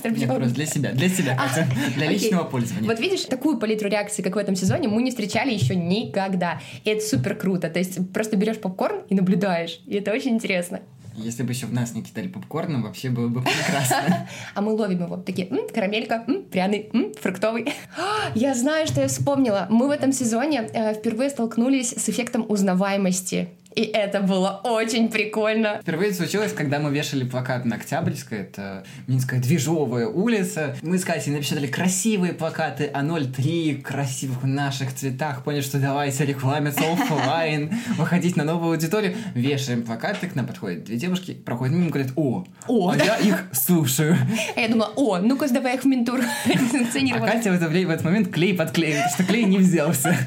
Нет, 0.04 0.28
просто 0.28 0.54
для 0.54 0.66
себя, 0.66 0.92
для 0.92 1.10
себя, 1.10 1.36
Катя, 1.38 1.68
для 1.96 2.08
личного 2.08 2.44
пользования. 2.44 2.90
Вот 2.90 3.00
видишь, 3.00 3.22
такую 3.22 3.58
палитру 3.58 3.90
реакций, 3.90 4.24
как 4.24 4.36
в 4.36 4.38
этом 4.38 4.56
сезоне, 4.56 4.88
мы 4.88 5.02
не 5.02 5.12
встречали 5.12 5.54
еще 5.54 5.76
никогда. 5.76 6.60
И 6.84 6.90
это 6.90 7.06
супер 7.06 7.36
круто. 7.36 7.70
То 7.70 7.80
есть 7.80 8.12
просто 8.12 8.36
берешь 8.36 8.60
попкорн 8.60 9.04
и 9.10 9.16
наблюдаешь. 9.16 9.80
И 9.86 9.96
это 9.96 10.12
очень 10.12 10.32
интересно. 10.32 10.82
Если 11.16 11.44
бы 11.44 11.52
еще 11.52 11.68
в 11.68 11.74
нас 11.74 11.94
не 11.94 12.02
кидали 12.02 12.28
попкорном, 12.28 12.84
вообще 12.84 13.10
было 13.10 13.28
бы 13.28 13.42
прекрасно. 13.44 14.28
А 14.54 14.62
мы 14.62 14.74
ловим 14.74 15.04
его. 15.04 15.18
Такие, 15.18 15.48
карамелька, 15.74 16.26
пряный, 16.52 16.90
фруктовый. 17.22 17.74
Я 18.36 18.54
знаю, 18.56 18.88
что 18.88 19.02
я 19.02 19.08
вспомнила. 19.08 19.68
Мы 19.70 19.88
в 19.88 19.92
этом 19.92 20.12
сезоне 20.12 20.70
э, 20.74 20.94
впервые 20.94 21.30
столкнулись 21.30 21.92
с 21.92 22.10
эффектом 22.10 22.46
узнаваемости. 22.48 23.50
И 23.76 23.82
это 23.82 24.22
было 24.22 24.62
очень 24.64 25.10
прикольно. 25.10 25.80
Впервые 25.82 26.14
случилось, 26.14 26.54
когда 26.54 26.80
мы 26.80 26.92
вешали 26.92 27.24
плакат 27.24 27.66
на 27.66 27.76
Октябрьской, 27.76 28.40
это 28.40 28.84
Минская 29.08 29.40
движовая 29.40 30.08
улица. 30.08 30.76
Мы 30.82 30.98
с 30.98 31.06
Катей 31.06 31.32
напечатали 31.32 31.68
красивые 31.68 32.34
плакаты 32.34 32.86
о 32.86 33.04
03 33.04 33.82
красивых 33.84 34.44
наших 34.44 34.94
цветах, 34.94 35.44
поняли, 35.44 35.62
что 35.62 35.80
давайте 35.80 36.26
рекламиться 36.26 36.84
офлайн, 36.92 37.72
выходить 37.98 38.36
на 38.36 38.44
новую 38.44 38.74
аудиторию. 38.74 39.16
Вешаем 39.34 39.84
плакаты, 39.84 40.28
к 40.28 40.36
нам 40.36 40.46
подходят 40.46 40.84
две 40.84 40.98
девушки, 40.98 41.34
проходят 41.34 41.76
мимо, 41.76 41.90
говорят, 41.90 42.12
о, 42.16 42.46
о. 42.68 42.90
а 42.90 42.98
я 42.98 43.18
их 43.18 43.46
слушаю. 43.52 44.18
А 44.56 44.60
я 44.60 44.68
думала, 44.68 44.92
о, 44.96 45.18
ну-ка 45.18 45.48
давай 45.50 45.76
их 45.76 45.84
в 45.84 45.86
ментур 45.86 46.20
А 46.44 47.20
Катя 47.20 47.52
в, 47.52 47.54
это, 47.56 47.68
в 47.68 47.76
этот 47.76 48.04
момент 48.04 48.30
клей 48.30 48.54
подклеивает, 48.56 49.12
что 49.12 49.24
клей 49.24 49.44
не 49.46 49.58
взялся. 49.58 50.18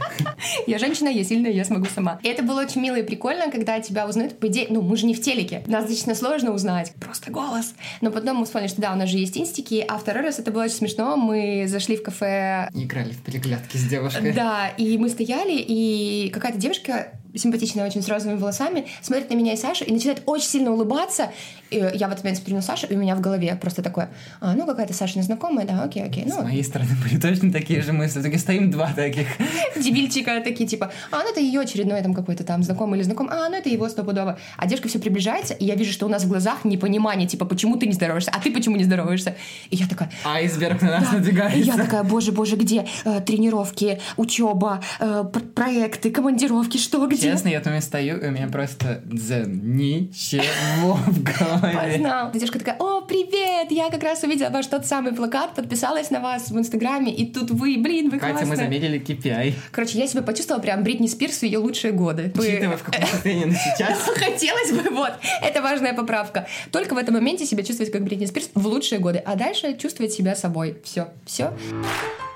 Я 0.67 0.79
женщина, 0.79 1.09
я 1.09 1.25
сильная, 1.25 1.50
я 1.50 1.65
смогу 1.65 1.87
сама. 1.95 2.19
И 2.23 2.29
это 2.29 2.43
было 2.43 2.62
очень 2.62 2.81
мило 2.81 2.97
и 2.97 3.03
прикольно, 3.03 3.36
прикольно, 3.37 3.52
когда 3.52 3.81
тебя 3.81 4.07
узнают, 4.07 4.38
по 4.38 4.47
идее, 4.49 4.66
ну, 4.71 4.83
мы 4.83 4.97
же 4.97 5.07
не 5.07 5.14
в 5.14 5.21
телеке. 5.21 5.62
Нас 5.66 5.85
достаточно 5.85 6.14
сложно 6.14 6.52
узнать. 6.52 6.93
Просто 7.00 7.31
голос. 7.31 7.75
Но 8.00 8.11
потом 8.11 8.37
мы 8.37 8.45
вспомнили, 8.45 8.69
что 8.69 8.81
да, 8.81 8.93
у 8.93 8.97
нас 8.97 9.09
же 9.09 9.19
есть 9.19 9.37
инстики, 9.37 9.85
а 9.87 9.99
второй 9.99 10.25
раз 10.25 10.38
это 10.38 10.50
было 10.50 10.64
очень 10.64 10.76
смешно. 10.76 11.16
Мы 11.16 11.66
зашли 11.69 11.97
в 11.97 12.02
кафе... 12.02 12.69
Играли 12.75 13.12
в 13.12 13.23
переглядки 13.23 13.76
с 13.76 13.85
девушкой. 13.85 14.33
Да, 14.33 14.69
и 14.76 14.99
мы 14.99 15.09
стояли, 15.09 15.57
и 15.57 16.31
какая-то 16.33 16.59
девушка 16.59 17.12
симпатичная 17.37 17.87
очень 17.87 18.02
с 18.02 18.09
розовыми 18.09 18.38
волосами, 18.38 18.87
смотрит 19.02 19.31
на 19.31 19.35
меня 19.35 19.52
и 19.52 19.57
Сашу 19.57 19.85
и 19.85 19.93
начинает 19.93 20.23
очень 20.26 20.47
сильно 20.49 20.73
улыбаться. 20.73 21.31
И 21.71 21.76
я 21.76 22.09
в 22.09 22.12
этот 22.12 22.23
момент 22.23 22.38
смотрю 22.38 22.57
на 22.57 22.62
Сашу, 22.62 22.87
и 22.87 22.95
у 22.95 22.99
меня 22.99 23.16
в 23.16 23.21
голове 23.21 23.57
просто 23.61 23.83
такое, 23.83 24.11
а, 24.40 24.55
ну, 24.55 24.66
какая-то 24.66 24.95
Саша 24.95 25.19
незнакомая, 25.19 25.66
да, 25.66 25.83
окей, 25.83 26.05
окей. 26.05 26.25
Ну, 26.26 26.40
С 26.40 26.45
моей 26.45 26.62
стороны 26.62 26.90
были 27.02 27.21
точно 27.21 27.50
такие 27.52 27.83
же 27.83 27.93
мысли. 27.93 28.23
Таки 28.23 28.38
стоим 28.38 28.71
два 28.71 28.93
таких. 28.93 29.26
дебильчика 29.76 30.40
такие, 30.43 30.69
типа, 30.69 30.93
а, 31.11 31.23
ну, 31.23 31.31
это 31.31 31.40
ее 31.40 31.61
очередной 31.61 32.02
там 32.02 32.14
какой-то 32.14 32.45
там 32.45 32.62
знакомый 32.62 32.99
или 32.99 33.05
знакомый, 33.05 33.33
а, 33.35 33.49
ну, 33.49 33.57
это 33.57 33.69
его 33.69 33.88
стопудово. 33.88 34.38
А 34.57 34.66
девушка 34.66 34.88
все 34.88 34.99
приближается, 34.99 35.55
и 35.55 35.64
я 35.64 35.75
вижу, 35.75 35.93
что 35.93 36.07
у 36.07 36.09
нас 36.09 36.25
в 36.25 36.28
глазах 36.28 36.64
непонимание, 36.64 37.26
типа, 37.28 37.45
почему 37.45 37.76
ты 37.76 37.87
не 37.87 37.93
здороваешься, 37.93 38.31
а 38.35 38.40
ты 38.40 38.52
почему 38.52 38.76
не 38.76 38.85
здороваешься? 38.85 39.35
И 39.71 39.76
я 39.76 39.87
такая, 39.87 40.11
Айсберг 40.25 40.83
на 40.83 41.00
нас 41.00 41.05
Да. 41.05 41.11
И 41.11 41.19
надвигается. 41.19 41.59
я 41.59 41.76
такая, 41.76 42.02
боже, 42.05 42.33
боже, 42.33 42.57
где 42.57 42.87
э, 43.05 43.21
тренировки, 43.21 44.00
учеба, 44.16 44.83
э, 45.00 45.25
пр- 45.33 45.43
проекты, 45.43 46.11
командировки, 46.11 46.78
что, 46.78 47.07
где? 47.07 47.25
Честно, 47.33 47.49
я 47.49 47.61
там 47.61 47.75
и 47.75 47.80
стою, 47.80 48.18
и 48.18 48.26
у 48.26 48.30
меня 48.30 48.49
просто 48.49 49.00
дзен. 49.04 49.76
Ничего 49.76 50.95
в 51.06 51.23
голове. 51.23 51.92
Познал. 51.92 52.33
Девушка 52.33 52.59
такая, 52.59 52.76
о, 52.78 53.02
привет, 53.02 53.71
я 53.71 53.90
как 53.90 54.02
раз 54.02 54.23
увидела 54.23 54.50
ваш 54.50 54.66
тот 54.66 54.87
самый 54.87 55.12
плакат, 55.12 55.54
подписалась 55.54 56.11
на 56.11 56.21
вас 56.21 56.50
в 56.50 56.59
Инстаграме, 56.59 57.14
и 57.14 57.26
тут 57.26 57.50
вы, 57.50 57.76
блин, 57.78 58.11
вы 58.11 58.18
Катя, 58.18 58.33
мы 58.33 58.38
классная». 58.40 58.56
заметили 58.56 59.00
KPI. 59.00 59.54
Короче, 59.73 59.99
я 59.99 60.06
себя 60.06 60.23
почувствовала 60.23 60.62
прям 60.62 60.83
Бритни 60.83 61.06
Спирс 61.06 61.38
в 61.38 61.42
ее 61.42 61.59
лучшие 61.59 61.92
годы. 61.92 62.33
Учитывая, 62.35 62.76
в 62.76 62.83
каком 62.83 63.06
состоянии 63.06 63.45
она 63.45 63.54
сейчас. 63.54 63.99
Хотелось 64.16 64.73
бы, 64.73 64.90
вот, 64.95 65.12
это 65.42 65.62
важная 65.62 65.95
поправка. 65.95 66.47
Только 66.71 66.95
в 66.95 66.99
этом 66.99 67.14
моменте 67.14 67.47
себя 67.47 67.62
чувствовать 67.64 67.92
как 67.92 68.04
Бритни 68.04 68.26
Спирс 68.26 68.50
в 68.54 68.66
лучшие 68.66 68.99
годы, 68.99 69.23
а 69.25 69.37
дальше 69.37 69.76
чувствовать 69.76 70.12
себя 70.12 70.35
собой. 70.37 70.78
Все, 70.85 71.09
все. 71.25 71.52
Катя, 71.75 72.36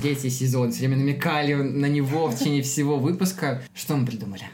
третий 0.00 0.30
сезон, 0.30 0.72
все 0.72 0.80
время 0.80 0.96
намекали 0.96 1.54
на 1.54 1.86
него 1.86 2.28
в 2.28 2.38
течение 2.38 2.62
всего 2.62 2.98
выпуска. 2.98 3.62
Что 3.74 3.96
мы 3.96 4.06
придумали? 4.06 4.44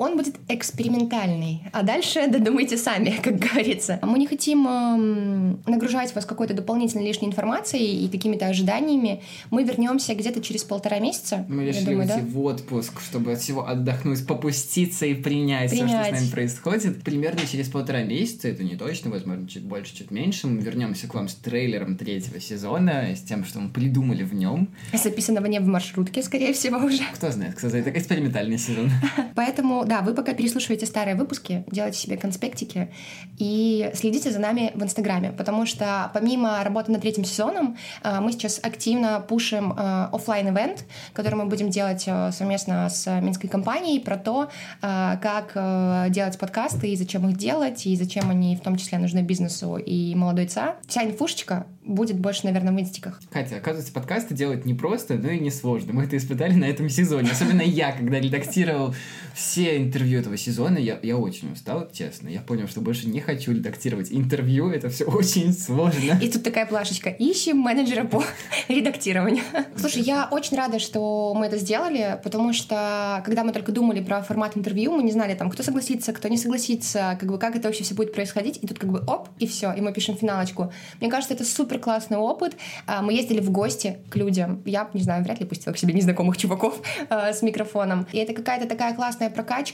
Он 0.00 0.16
будет 0.16 0.36
экспериментальный, 0.48 1.60
а 1.72 1.82
дальше 1.82 2.26
додумайте 2.30 2.78
сами, 2.78 3.10
как 3.22 3.36
говорится. 3.36 3.98
Мы 4.02 4.18
не 4.18 4.26
хотим 4.26 4.66
эм, 4.66 5.62
нагружать 5.66 6.14
вас 6.14 6.24
какой-то 6.24 6.54
дополнительной 6.54 7.06
лишней 7.06 7.28
информацией 7.28 8.06
и 8.06 8.08
какими-то 8.08 8.46
ожиданиями. 8.46 9.20
Мы 9.50 9.62
вернемся 9.62 10.14
где-то 10.14 10.40
через 10.40 10.64
полтора 10.64 11.00
месяца. 11.00 11.44
Мы 11.50 11.66
решили 11.66 11.84
думаю, 11.90 12.08
да? 12.08 12.14
уйти 12.14 12.26
в 12.26 12.40
отпуск, 12.40 12.98
чтобы 13.02 13.32
от 13.32 13.40
всего 13.40 13.68
отдохнуть, 13.68 14.26
попуститься 14.26 15.04
и 15.04 15.12
принять, 15.12 15.70
все, 15.70 15.86
что 15.86 15.88
с 15.88 15.90
Принять. 15.90 16.12
нами 16.12 16.30
происходит. 16.30 17.02
Примерно 17.02 17.40
через 17.46 17.68
полтора 17.68 18.02
месяца, 18.02 18.48
это 18.48 18.64
не 18.64 18.76
точно, 18.76 19.10
возможно, 19.10 19.46
чуть 19.46 19.64
больше, 19.64 19.94
чуть 19.94 20.10
меньше, 20.10 20.46
мы 20.46 20.62
вернемся 20.62 21.08
к 21.08 21.14
вам 21.14 21.28
с 21.28 21.34
трейлером 21.34 21.98
третьего 21.98 22.40
сезона, 22.40 23.14
с 23.14 23.20
тем, 23.20 23.44
что 23.44 23.60
мы 23.60 23.68
придумали 23.68 24.22
в 24.22 24.32
нем. 24.32 24.68
Записанного 24.94 25.44
не 25.44 25.60
в 25.60 25.66
маршрутке, 25.66 26.22
скорее 26.22 26.54
всего, 26.54 26.78
уже. 26.78 27.02
Кто 27.12 27.30
знает, 27.30 27.54
кто 27.56 27.68
знает, 27.68 27.86
это 27.86 27.98
экспериментальный 27.98 28.56
сезон. 28.56 28.90
Поэтому, 29.34 29.84
да, 29.90 30.02
вы 30.02 30.14
пока 30.14 30.34
переслушиваете 30.34 30.86
старые 30.86 31.16
выпуски, 31.16 31.64
делайте 31.68 31.98
себе 31.98 32.16
конспектики 32.16 32.92
и 33.38 33.90
следите 33.92 34.30
за 34.30 34.38
нами 34.38 34.70
в 34.76 34.84
Инстаграме, 34.84 35.32
потому 35.32 35.66
что 35.66 36.12
помимо 36.14 36.62
работы 36.62 36.92
над 36.92 37.00
третьим 37.00 37.24
сезоном, 37.24 37.76
э, 38.04 38.20
мы 38.20 38.30
сейчас 38.30 38.60
активно 38.62 39.18
пушим 39.18 39.72
э, 39.72 40.08
оффлайн 40.12 40.50
ивент 40.50 40.84
который 41.12 41.34
мы 41.34 41.46
будем 41.46 41.70
делать 41.70 42.04
э, 42.06 42.30
совместно 42.30 42.88
с 42.88 43.20
Минской 43.20 43.50
компанией, 43.50 43.98
про 43.98 44.16
то, 44.16 44.48
как 44.80 46.10
делать 46.10 46.38
подкасты 46.38 46.88
и 46.88 46.96
зачем 46.96 47.28
их 47.28 47.36
делать, 47.36 47.86
и 47.86 47.96
зачем 47.96 48.30
они 48.30 48.56
в 48.56 48.60
том 48.60 48.76
числе 48.76 48.98
нужны 48.98 49.20
бизнесу 49.20 49.76
и 49.76 50.14
молодой 50.14 50.46
ца. 50.46 50.76
Вся 50.86 51.04
инфушечка 51.04 51.66
будет 51.84 52.18
больше, 52.18 52.44
наверное, 52.44 52.72
в 52.72 52.80
инстиках. 52.80 53.20
Катя, 53.30 53.56
оказывается, 53.56 53.92
подкасты 53.92 54.34
делать 54.34 54.64
непросто, 54.64 55.14
но 55.14 55.30
и 55.30 55.40
не 55.40 55.50
сложно. 55.50 55.92
Мы 55.92 56.04
это 56.04 56.16
испытали 56.16 56.54
на 56.54 56.66
этом 56.66 56.88
сезоне. 56.88 57.30
Особенно 57.30 57.62
я, 57.62 57.92
когда 57.92 58.20
редактировал 58.20 58.94
все 59.34 59.79
интервью 59.82 60.20
этого 60.20 60.36
сезона, 60.36 60.78
я, 60.78 60.98
я 61.02 61.16
очень 61.16 61.52
устал, 61.52 61.88
честно. 61.92 62.28
Я 62.28 62.40
понял, 62.40 62.68
что 62.68 62.80
больше 62.80 63.08
не 63.08 63.20
хочу 63.20 63.52
редактировать 63.52 64.08
интервью, 64.10 64.70
это 64.70 64.88
все 64.90 65.04
очень 65.04 65.52
сложно. 65.52 66.18
И 66.20 66.28
тут 66.28 66.42
такая 66.42 66.66
плашечка. 66.66 67.10
Ищем 67.10 67.58
менеджера 67.58 68.04
по 68.04 68.24
редактированию. 68.68 69.44
Слушай, 69.76 70.02
я 70.02 70.28
очень 70.30 70.56
рада, 70.56 70.78
что 70.78 71.34
мы 71.34 71.46
это 71.46 71.58
сделали, 71.58 72.18
потому 72.22 72.52
что 72.52 73.22
когда 73.24 73.44
мы 73.44 73.52
только 73.52 73.72
думали 73.72 74.00
про 74.00 74.22
формат 74.22 74.56
интервью, 74.56 74.92
мы 74.92 75.02
не 75.02 75.12
знали, 75.12 75.34
там, 75.34 75.50
кто 75.50 75.62
согласится, 75.62 76.12
кто 76.12 76.28
не 76.28 76.36
согласится, 76.36 77.16
как 77.20 77.30
бы 77.30 77.38
как 77.38 77.56
это 77.56 77.68
вообще 77.68 77.84
все 77.84 77.94
будет 77.94 78.12
происходить. 78.12 78.58
И 78.62 78.66
тут 78.66 78.78
как 78.78 78.90
бы 78.90 79.00
оп, 79.06 79.28
и 79.38 79.46
все, 79.46 79.72
и 79.72 79.80
мы 79.80 79.92
пишем 79.92 80.16
финалочку. 80.16 80.72
Мне 81.00 81.10
кажется, 81.10 81.34
это 81.34 81.44
супер 81.44 81.78
классный 81.78 82.18
опыт. 82.18 82.56
А, 82.86 83.02
Мы 83.02 83.14
ездили 83.14 83.40
в 83.40 83.50
гости 83.50 83.98
к 84.10 84.16
людям. 84.16 84.62
Я, 84.64 84.88
не 84.94 85.02
знаю, 85.02 85.24
вряд 85.24 85.40
ли 85.40 85.46
пустила 85.46 85.72
к 85.72 85.78
себе 85.78 85.94
незнакомых 85.94 86.36
чуваков 86.36 86.80
а, 87.08 87.32
с 87.32 87.42
микрофоном. 87.42 88.06
И 88.12 88.18
это 88.18 88.32
какая-то 88.32 88.66
такая 88.68 88.94
классная 88.94 89.30
прокачка 89.30 89.69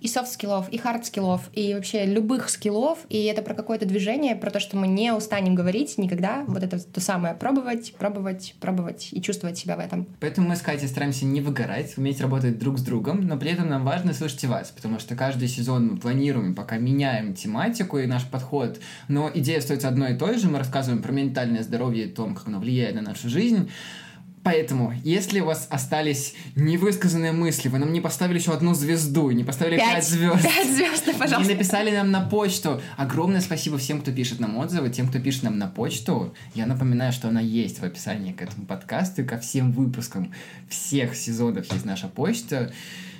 и 0.00 0.08
софт-скиллов, 0.08 0.68
и 0.68 0.78
хард-скиллов, 0.78 1.42
и 1.52 1.74
вообще 1.74 2.04
любых 2.04 2.48
скиллов. 2.48 2.98
И 3.08 3.24
это 3.24 3.42
про 3.42 3.54
какое-то 3.54 3.86
движение, 3.86 4.36
про 4.36 4.50
то, 4.50 4.60
что 4.60 4.76
мы 4.76 4.88
не 4.88 5.12
устанем 5.12 5.54
говорить 5.54 5.98
никогда. 5.98 6.44
Вот 6.46 6.62
это 6.62 6.78
то 6.78 7.00
самое. 7.00 7.34
Пробовать, 7.34 7.94
пробовать, 7.98 8.54
пробовать 8.60 9.08
и 9.12 9.20
чувствовать 9.22 9.58
себя 9.58 9.76
в 9.76 9.80
этом. 9.80 10.06
Поэтому 10.20 10.48
мы 10.48 10.56
с 10.56 10.60
Катей 10.60 10.88
стараемся 10.88 11.24
не 11.24 11.40
выгорать, 11.40 11.96
уметь 11.96 12.20
работать 12.20 12.58
друг 12.58 12.78
с 12.78 12.82
другом, 12.82 13.26
но 13.26 13.36
при 13.36 13.50
этом 13.50 13.68
нам 13.68 13.84
важно 13.84 14.12
слышать 14.12 14.44
и 14.44 14.46
вас, 14.46 14.70
потому 14.70 14.98
что 14.98 15.16
каждый 15.16 15.48
сезон 15.48 15.88
мы 15.88 15.96
планируем, 15.98 16.54
пока 16.54 16.78
меняем 16.78 17.34
тематику 17.34 17.98
и 17.98 18.06
наш 18.06 18.24
подход, 18.24 18.78
но 19.08 19.30
идея 19.34 19.58
остается 19.58 19.88
одной 19.88 20.14
и 20.14 20.16
той 20.16 20.38
же, 20.38 20.48
мы 20.48 20.58
рассказываем 20.58 21.02
про 21.02 21.12
ментальное 21.12 21.62
здоровье 21.62 22.06
и 22.06 22.12
о 22.12 22.14
том, 22.14 22.34
как 22.34 22.48
оно 22.48 22.58
влияет 22.58 22.94
на 22.94 23.02
нашу 23.02 23.28
жизнь, 23.28 23.70
Поэтому, 24.44 24.92
если 25.04 25.38
у 25.40 25.44
вас 25.46 25.68
остались 25.70 26.34
невысказанные 26.56 27.30
мысли, 27.30 27.68
вы 27.68 27.78
нам 27.78 27.92
не 27.92 28.00
поставили 28.00 28.38
еще 28.38 28.52
одну 28.52 28.74
звезду, 28.74 29.30
не 29.30 29.44
поставили 29.44 29.76
пять 29.76 30.04
звезд, 30.06 30.42
Пять 30.42 30.68
звезд, 30.68 31.06
не 31.06 31.14
пожалуйста. 31.14 31.52
написали 31.52 31.90
нам 31.94 32.10
на 32.10 32.22
почту. 32.22 32.80
Огромное 32.96 33.40
спасибо 33.40 33.78
всем, 33.78 34.00
кто 34.00 34.10
пишет 34.10 34.40
нам 34.40 34.56
отзывы, 34.56 34.90
тем, 34.90 35.06
кто 35.08 35.20
пишет 35.20 35.44
нам 35.44 35.58
на 35.58 35.68
почту. 35.68 36.34
Я 36.54 36.66
напоминаю, 36.66 37.12
что 37.12 37.28
она 37.28 37.40
есть 37.40 37.78
в 37.78 37.84
описании 37.84 38.32
к 38.32 38.42
этому 38.42 38.66
подкасту 38.66 39.22
и 39.22 39.24
ко 39.24 39.38
всем 39.38 39.70
выпускам 39.70 40.32
всех 40.68 41.14
сезонов 41.14 41.70
есть 41.72 41.84
наша 41.84 42.08
почта. 42.08 42.72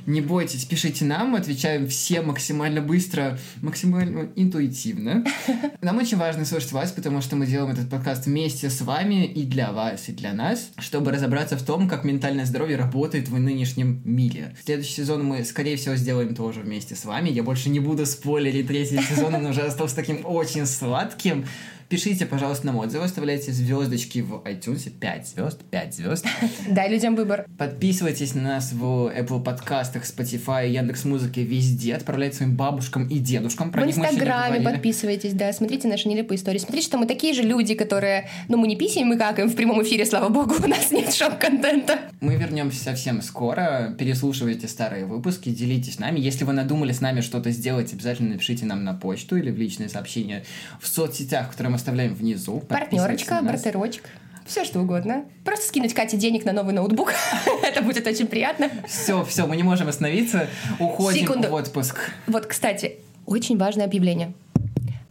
Не 0.06 0.20
бойтесь, 0.20 0.64
пишите 0.64 1.04
нам, 1.04 1.30
мы 1.30 1.38
отвечаем 1.38 1.86
все 1.86 2.22
максимально 2.22 2.80
быстро, 2.80 3.38
максимально 3.60 4.30
интуитивно. 4.34 5.24
Нам 5.80 5.98
очень 5.98 6.16
важно 6.16 6.44
слушать 6.44 6.72
вас, 6.72 6.90
потому 6.90 7.20
что 7.20 7.36
мы 7.36 7.46
делаем 7.46 7.72
этот 7.72 7.88
подкаст 7.88 8.26
вместе 8.26 8.68
с 8.68 8.80
вами 8.80 9.24
и 9.24 9.44
для 9.44 9.70
вас, 9.70 10.08
и 10.08 10.12
для 10.12 10.32
нас, 10.32 10.70
чтобы 10.78 11.12
разобраться 11.12 11.56
в 11.56 11.62
том, 11.62 11.88
как 11.88 12.04
ментальное 12.04 12.46
здоровье 12.46 12.76
работает 12.76 13.28
в 13.28 13.38
нынешнем 13.38 14.02
мире. 14.04 14.56
Следующий 14.64 14.94
сезон 14.94 15.24
мы, 15.24 15.44
скорее 15.44 15.76
всего, 15.76 15.94
сделаем 15.94 16.34
тоже 16.34 16.60
вместе 16.60 16.96
с 16.96 17.04
вами. 17.04 17.28
Я 17.30 17.44
больше 17.44 17.68
не 17.68 17.78
буду 17.78 18.04
спойлерить 18.04 18.66
третий 18.66 19.00
сезон, 19.00 19.34
он 19.34 19.46
уже 19.46 19.60
остался 19.60 19.94
таким 19.94 20.24
очень 20.24 20.66
сладким. 20.66 21.44
Пишите, 21.92 22.24
пожалуйста, 22.24 22.64
нам 22.64 22.78
отзывы, 22.78 23.04
оставляйте 23.04 23.52
звездочки 23.52 24.20
в 24.20 24.36
iTunes. 24.46 24.88
5 24.88 25.28
звезд, 25.28 25.60
5 25.70 25.94
звезд. 25.94 26.26
Дай 26.70 26.88
людям 26.88 27.14
выбор. 27.14 27.44
Подписывайтесь 27.58 28.34
на 28.34 28.40
нас 28.40 28.72
в 28.72 29.12
Apple 29.14 29.42
подкастах, 29.42 30.04
Spotify, 30.04 30.70
Яндекс 30.70 31.04
Музыке, 31.04 31.42
везде. 31.42 31.94
Отправляйте 31.94 32.38
своим 32.38 32.56
бабушкам 32.56 33.08
и 33.08 33.18
дедушкам. 33.18 33.70
Про 33.70 33.82
в 33.82 33.86
них 33.86 33.98
Инстаграме 33.98 34.62
подписывайтесь, 34.62 35.34
да, 35.34 35.52
смотрите 35.52 35.86
наши 35.86 36.08
нелепые 36.08 36.38
истории. 36.38 36.56
Смотрите, 36.56 36.86
что 36.86 36.96
мы 36.96 37.04
такие 37.04 37.34
же 37.34 37.42
люди, 37.42 37.74
которые, 37.74 38.30
ну, 38.48 38.56
мы 38.56 38.68
не 38.68 38.76
писаем, 38.76 39.08
мы 39.08 39.18
какаем 39.18 39.50
в 39.50 39.54
прямом 39.54 39.82
эфире, 39.82 40.06
слава 40.06 40.30
богу, 40.30 40.54
у 40.64 40.66
нас 40.66 40.92
нет 40.92 41.12
шок-контента. 41.12 41.98
Мы 42.22 42.36
вернемся 42.36 42.82
совсем 42.82 43.20
скоро. 43.20 43.94
Переслушивайте 43.98 44.66
старые 44.66 45.04
выпуски, 45.04 45.50
делитесь 45.50 45.98
нами. 45.98 46.20
Если 46.20 46.44
вы 46.44 46.54
надумали 46.54 46.92
с 46.92 47.02
нами 47.02 47.20
что-то 47.20 47.50
сделать, 47.50 47.92
обязательно 47.92 48.30
напишите 48.30 48.64
нам 48.64 48.82
на 48.82 48.94
почту 48.94 49.36
или 49.36 49.50
в 49.50 49.58
личные 49.58 49.90
сообщения 49.90 50.44
в 50.80 50.88
соцсетях, 50.88 51.50
которые 51.50 51.72
мы 51.72 51.81
оставляем 51.82 52.14
внизу. 52.14 52.60
Партнерочка, 52.60 53.40
бартерочек. 53.42 54.04
Все 54.46 54.64
что 54.64 54.80
угодно. 54.80 55.24
Просто 55.44 55.66
скинуть 55.66 55.94
Кате 55.94 56.16
денег 56.16 56.44
на 56.44 56.52
новый 56.52 56.74
ноутбук. 56.74 57.12
Это 57.62 57.82
будет 57.82 58.06
очень 58.06 58.26
приятно. 58.26 58.70
Все, 58.86 59.24
все, 59.24 59.46
мы 59.46 59.56
не 59.56 59.62
можем 59.62 59.88
остановиться. 59.88 60.48
Уходим 60.78 61.22
Секунду. 61.22 61.48
в 61.48 61.54
отпуск. 61.54 62.10
Вот, 62.26 62.46
кстати, 62.46 62.98
очень 63.26 63.56
важное 63.56 63.84
объявление. 63.84 64.32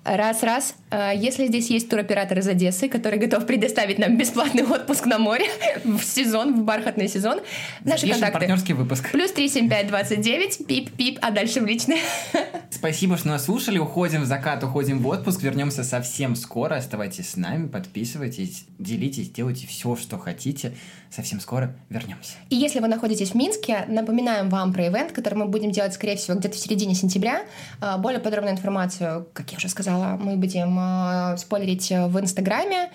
Раз-раз, 0.03 0.73
э, 0.89 1.11
если 1.15 1.45
здесь 1.45 1.69
есть 1.69 1.87
туроператор 1.87 2.39
из 2.39 2.47
Одессы, 2.47 2.89
который 2.89 3.19
готов 3.19 3.45
предоставить 3.45 3.99
нам 3.99 4.17
бесплатный 4.17 4.63
отпуск 4.63 5.05
на 5.05 5.19
море 5.19 5.45
в 5.83 6.01
сезон, 6.01 6.61
в 6.61 6.63
бархатный 6.63 7.07
сезон, 7.07 7.39
наши 7.83 8.01
Запишем 8.01 8.13
контакты. 8.21 8.39
партнерский 8.39 8.73
выпуск. 8.73 9.11
Плюс 9.11 9.31
37529, 9.31 10.65
пип-пип, 10.67 11.19
а 11.21 11.29
дальше 11.29 11.61
в 11.61 11.65
личные. 11.67 11.99
Спасибо, 12.71 13.15
что 13.17 13.27
нас 13.27 13.45
слушали. 13.45 13.77
Уходим 13.77 14.23
в 14.23 14.25
закат, 14.25 14.63
уходим 14.63 14.99
в 14.99 15.07
отпуск. 15.07 15.43
Вернемся 15.43 15.83
совсем 15.83 16.35
скоро. 16.35 16.75
Оставайтесь 16.77 17.29
с 17.29 17.35
нами, 17.35 17.67
подписывайтесь, 17.67 18.65
делитесь, 18.79 19.29
делайте 19.29 19.67
все, 19.67 19.95
что 19.95 20.17
хотите. 20.17 20.73
Совсем 21.11 21.39
скоро 21.41 21.75
вернемся. 21.89 22.35
И 22.49 22.55
если 22.55 22.79
вы 22.79 22.87
находитесь 22.87 23.31
в 23.31 23.35
Минске, 23.35 23.83
напоминаем 23.89 24.49
вам 24.49 24.71
про 24.73 24.87
ивент, 24.87 25.11
который 25.11 25.35
мы 25.35 25.45
будем 25.45 25.69
делать, 25.71 25.93
скорее 25.93 26.15
всего, 26.15 26.37
где-то 26.37 26.55
в 26.55 26.59
середине 26.59 26.95
сентября. 26.95 27.41
А, 27.81 27.97
Более 27.97 28.21
подробную 28.21 28.55
информацию, 28.55 29.27
как 29.33 29.51
я 29.51 29.57
уже 29.57 29.67
сказала, 29.67 29.90
мы 29.91 30.37
будем 30.37 30.77
а, 30.79 31.37
спойлерить 31.37 31.89
в 31.89 32.19
Инстаграме. 32.19 32.89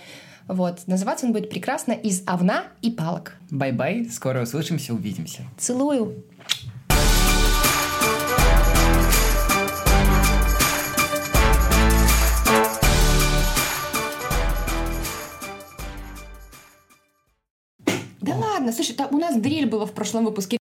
Вот, 0.49 0.87
называться 0.87 1.27
он 1.27 1.33
будет 1.33 1.51
прекрасно 1.51 1.93
«Из 1.93 2.23
овна 2.27 2.65
и 2.81 2.91
палок». 2.91 3.35
Bye-bye, 3.51 4.05
скоро 4.05 4.43
услышимся, 4.43 4.95
увидимся. 4.95 5.43
Целую. 5.59 6.25
Да 18.21 18.35
ладно, 18.37 18.73
слушай, 18.73 18.95
там 18.95 19.13
у 19.13 19.19
нас 19.19 19.37
дрель 19.37 19.67
была 19.67 19.85
в 19.85 19.93
прошлом 19.93 20.25
выпуске. 20.25 20.59